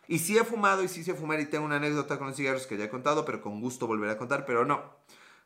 Y 0.08 0.20
sí 0.20 0.38
he 0.38 0.44
fumado 0.44 0.82
y 0.82 0.88
sí 0.88 1.04
sé 1.04 1.12
fumar 1.12 1.38
y 1.40 1.44
tengo 1.44 1.66
una 1.66 1.76
anécdota 1.76 2.16
con 2.16 2.28
los 2.28 2.36
cigarros 2.36 2.66
que 2.66 2.78
ya 2.78 2.84
he 2.84 2.88
contado, 2.88 3.26
pero 3.26 3.42
con 3.42 3.60
gusto 3.60 3.86
volveré 3.86 4.12
a 4.12 4.16
contar, 4.16 4.46
pero 4.46 4.64
no. 4.64 4.96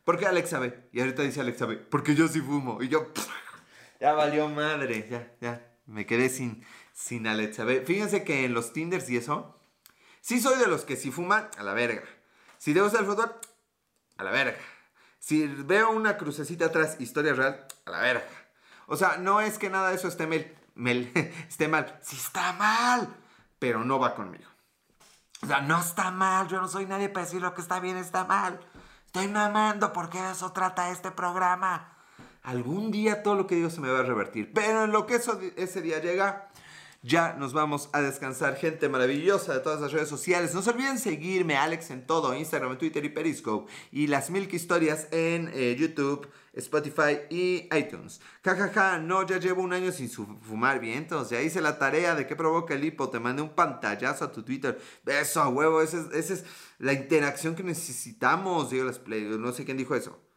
Porque 0.05 0.27
Alex 0.27 0.49
sabe. 0.49 0.89
Y 0.93 1.01
ahorita 1.01 1.23
dice 1.23 1.41
Alex 1.41 1.59
sabe, 1.59 1.77
porque 1.77 2.15
yo 2.15 2.29
sí 2.29 2.41
fumo. 2.41 2.81
Y 2.81 2.87
yo, 2.87 3.09
ya 4.01 4.13
valió 4.13 4.49
madre, 4.49 5.09
ya, 5.11 5.35
ya. 5.41 5.75
Me 5.87 6.07
quedé 6.07 6.29
sin, 6.29 6.65
sin 6.93 7.27
Alex 7.27 7.57
sabe. 7.57 7.81
Fíjense 7.81 8.23
que 8.23 8.45
en 8.45 8.55
los 8.55 8.73
Tinders 8.73 9.11
y 9.11 9.17
eso, 9.17 9.59
sí 10.21 10.41
soy 10.41 10.57
de 10.61 10.69
los 10.69 10.85
que 10.85 10.95
si 10.95 11.11
fuman, 11.11 11.51
a 11.59 11.65
la 11.65 11.75
verga. 11.75 12.05
Si 12.61 12.75
debo 12.75 12.88
usar 12.88 13.01
el 13.01 13.07
fútbol, 13.07 13.35
a 14.18 14.23
la 14.23 14.31
verga. 14.33 14.59
Si 15.18 15.46
veo 15.46 15.92
una 15.92 16.18
crucecita 16.18 16.66
atrás, 16.66 16.96
historia 17.01 17.33
real, 17.33 17.66
a 17.87 17.90
la 17.90 18.01
verga. 18.01 18.29
O 18.87 18.96
sea, 18.96 19.16
no 19.16 19.40
es 19.40 19.59
que 19.59 19.70
nada 19.70 19.88
de 19.88 19.96
eso 19.96 20.09
esté 20.09 20.27
mal, 20.27 21.12
esté 21.49 21.68
mal. 21.68 21.99
Sí 22.03 22.16
está 22.16 22.53
mal, 22.53 23.09
pero 23.59 23.83
no 23.83 23.99
va 23.99 24.14
conmigo. 24.14 24.44
O 25.42 25.46
sea, 25.46 25.62
no 25.62 25.81
está 25.81 26.11
mal, 26.11 26.49
yo 26.49 26.61
no 26.61 26.68
soy 26.68 26.85
nadie 26.85 27.09
para 27.09 27.25
decir 27.25 27.40
lo 27.40 27.55
que 27.55 27.62
está 27.62 27.81
bien, 27.81 27.96
está 27.96 28.25
mal. 28.25 28.61
Estoy 29.07 29.29
mamando 29.29 29.94
porque 29.94 30.20
de 30.20 30.33
eso 30.33 30.53
trata 30.53 30.90
este 30.90 31.11
programa. 31.11 31.96
Algún 32.42 32.90
día 32.90 33.23
todo 33.23 33.37
lo 33.37 33.46
que 33.46 33.55
digo 33.55 33.70
se 33.70 33.81
me 33.81 33.90
va 33.90 34.01
a 34.01 34.03
revertir. 34.03 34.53
Pero 34.53 34.85
en 34.85 34.92
lo 34.92 35.07
que 35.07 35.14
eso, 35.14 35.40
ese 35.57 35.81
día 35.81 35.99
llega, 36.01 36.51
ya 37.03 37.35
nos 37.35 37.53
vamos 37.53 37.89
a 37.93 38.01
descansar. 38.03 38.57
Gente 38.57 38.89
maravillosa 38.89 39.55
de 39.55 39.61
todas 39.61 39.81
las 39.81 39.93
redes 39.93 40.09
sociales. 40.09 40.55
No 40.55 40.63
se 40.63 40.71
olviden 40.71 40.99
seguirme, 40.99 41.57
Alex, 41.57 41.91
en 41.91 42.07
todo: 42.07 42.35
Instagram, 42.35 42.77
Twitter 42.79 43.05
y 43.05 43.09
Periscope. 43.09 43.71
Y 43.91 44.07
las 44.07 44.31
Milk 44.31 44.53
Historias 44.53 45.09
en 45.11 45.51
eh, 45.55 45.77
YouTube, 45.79 46.29
Spotify 46.53 47.21
y 47.31 47.69
iTunes. 47.75 48.21
Jajaja, 48.45 48.69
ja, 48.69 48.91
ja, 48.93 48.99
no, 48.99 49.27
ya 49.27 49.39
llevo 49.39 49.63
un 49.63 49.73
año 49.73 49.93
sin 49.93 50.11
fumar 50.11 50.81
bien. 50.81 50.99
Entonces 50.99 51.31
ya 51.31 51.43
hice 51.43 51.61
la 51.61 51.79
tarea 51.79 52.15
de 52.15 52.27
qué 52.27 52.37
provoca 52.37 52.75
el 52.75 52.85
hipo. 52.85 53.09
Te 53.09 53.19
mandé 53.19 53.43
un 53.43 53.55
pantallazo 53.55 54.27
a 54.27 54.33
tu 54.33 54.43
Twitter. 54.43 54.79
Eso, 55.07 55.49
huevo, 55.49 55.81
esa 55.81 56.07
es, 56.13 56.31
es 56.31 56.45
la 56.79 56.93
interacción 56.93 57.55
que 57.55 57.63
necesitamos. 57.63 58.71
Digo, 58.71 58.85
las 58.85 58.99
play, 58.99 59.23
no 59.23 59.53
sé 59.53 59.65
quién 59.65 59.77
dijo 59.77 59.95
eso. 59.95 60.30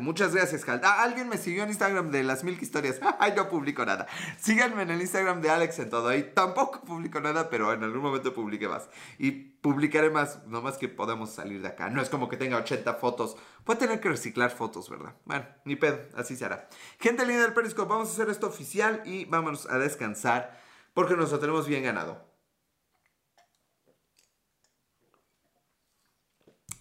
Muchas 0.00 0.34
gracias, 0.34 0.68
Halt. 0.68 0.84
Ah, 0.84 1.02
alguien 1.02 1.28
me 1.28 1.38
siguió 1.38 1.62
en 1.62 1.70
Instagram 1.70 2.10
de 2.10 2.22
las 2.22 2.44
mil 2.44 2.60
historias. 2.60 3.00
Ay, 3.18 3.34
no 3.36 3.48
publico 3.48 3.84
nada. 3.84 4.06
Síganme 4.38 4.82
en 4.82 4.90
el 4.90 5.00
Instagram 5.00 5.40
de 5.40 5.50
Alex 5.50 5.78
en 5.78 5.90
todo. 5.90 6.08
Ahí 6.08 6.32
tampoco 6.34 6.82
publico 6.82 7.20
nada, 7.20 7.48
pero 7.50 7.72
en 7.72 7.82
algún 7.82 8.02
momento 8.02 8.32
publiqué 8.34 8.68
más. 8.68 8.88
Y 9.18 9.30
publicaré 9.30 10.10
más, 10.10 10.46
no 10.46 10.62
más 10.62 10.78
que 10.78 10.88
podamos 10.88 11.30
salir 11.32 11.62
de 11.62 11.68
acá. 11.68 11.90
No 11.90 12.00
es 12.00 12.08
como 12.08 12.28
que 12.28 12.36
tenga 12.36 12.56
80 12.58 12.94
fotos. 12.94 13.36
Voy 13.64 13.76
tener 13.76 14.00
que 14.00 14.08
reciclar 14.08 14.50
fotos, 14.50 14.88
¿verdad? 14.88 15.14
Bueno, 15.24 15.46
ni 15.64 15.76
pedo, 15.76 15.98
así 16.16 16.36
será. 16.36 16.68
Gente 17.00 17.26
linda 17.26 17.42
del 17.42 17.52
Periscope, 17.52 17.88
vamos 17.88 18.08
a 18.08 18.12
hacer 18.12 18.28
esto 18.30 18.46
oficial 18.46 19.02
y 19.04 19.24
vámonos 19.24 19.68
a 19.68 19.78
descansar 19.78 20.60
porque 20.94 21.16
nos 21.16 21.32
lo 21.32 21.38
tenemos 21.38 21.66
bien 21.66 21.82
ganado. 21.82 22.35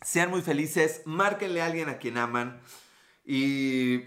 Sean 0.05 0.29
muy 0.29 0.43
felices, 0.43 1.01
márquenle 1.05 1.63
a 1.63 1.65
alguien 1.65 1.89
a 1.89 1.97
quien 1.97 2.19
aman 2.19 2.61
y, 3.25 4.01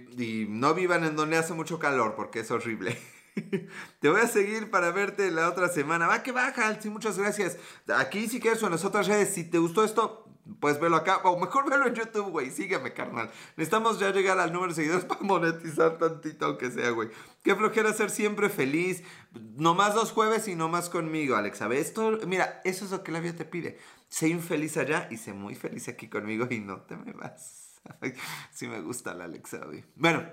no 0.49 0.73
vivan 0.73 1.03
en 1.03 1.17
donde 1.17 1.37
hace 1.37 1.55
mucho 1.55 1.81
calor 1.81 2.15
porque 2.15 2.39
es 2.39 2.51
horrible. 2.53 2.97
Te 4.01 4.09
voy 4.09 4.21
a 4.21 4.29
seguir 4.29 4.71
para 4.71 4.93
verte 4.93 5.33
la 5.33 5.49
otra 5.49 5.69
semana. 5.69 6.07
Va 6.07 6.23
que 6.23 6.31
baja, 6.31 6.81
sí, 6.81 6.89
muchas 6.89 7.19
gracias. 7.19 7.59
Aquí 7.97 8.29
si 8.29 8.39
quieres 8.39 8.63
o 8.63 8.67
en 8.67 8.73
las 8.73 8.85
otras 8.85 9.09
redes, 9.09 9.35
si 9.35 9.43
te 9.43 9.59
gustó 9.59 9.83
esto, 9.83 10.29
pues 10.61 10.79
velo 10.79 10.95
acá. 10.95 11.17
O 11.25 11.37
mejor 11.37 11.69
velo 11.69 11.89
en 11.89 11.95
YouTube, 11.95 12.31
güey. 12.31 12.53
Sígueme, 12.53 12.93
carnal. 12.93 13.33
Necesitamos 13.57 13.99
ya 13.99 14.13
llegar 14.13 14.39
al 14.39 14.53
número 14.53 14.73
de 14.73 14.77
seguidores 14.77 15.05
para 15.09 15.23
monetizar 15.23 15.99
tantito, 15.99 16.47
aunque 16.47 16.71
sea, 16.71 16.91
güey. 16.91 17.11
Qué 17.43 17.57
flojera 17.57 17.93
ser 17.93 18.11
siempre 18.11 18.49
feliz. 18.49 19.03
No 19.57 19.75
más 19.75 19.97
los 19.97 20.13
jueves 20.13 20.47
y 20.47 20.55
no 20.55 20.69
más 20.69 20.89
conmigo, 20.91 21.35
Alex. 21.35 21.59
¿Sabes? 21.59 21.87
Esto, 21.89 22.21
mira, 22.27 22.61
eso 22.65 22.85
es 22.85 22.93
lo 22.93 23.03
que 23.03 23.11
la 23.11 23.19
vida 23.19 23.35
te 23.35 23.45
pide 23.45 23.79
sé 24.09 24.29
infeliz 24.29 24.77
allá 24.77 25.09
y 25.11 25.17
sé 25.17 25.33
muy 25.33 25.55
feliz 25.55 25.89
aquí 25.89 26.09
conmigo 26.09 26.47
y 26.51 26.61
no 26.61 26.83
te 26.83 26.97
me 26.97 27.13
vas. 27.13 27.81
sí 28.53 28.67
me 28.67 28.81
gusta 28.81 29.15
la 29.15 29.25
Alexa 29.25 29.61
hoy. 29.67 29.85
Bueno, 29.95 30.25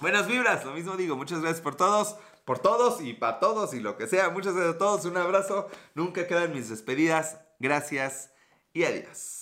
buenas 0.00 0.26
vibras, 0.26 0.64
lo 0.64 0.72
mismo 0.72 0.96
digo. 0.96 1.16
Muchas 1.16 1.40
gracias 1.40 1.60
por 1.60 1.74
todos, 1.74 2.16
por 2.44 2.58
todos 2.58 3.00
y 3.02 3.14
para 3.14 3.40
todos 3.40 3.74
y 3.74 3.80
lo 3.80 3.96
que 3.96 4.06
sea. 4.06 4.30
Muchas 4.30 4.54
gracias 4.54 4.76
a 4.76 4.78
todos, 4.78 5.04
un 5.04 5.16
abrazo. 5.16 5.68
Nunca 5.94 6.26
quedan 6.26 6.52
mis 6.52 6.68
despedidas. 6.68 7.38
Gracias 7.58 8.32
y 8.72 8.84
adiós. 8.84 9.41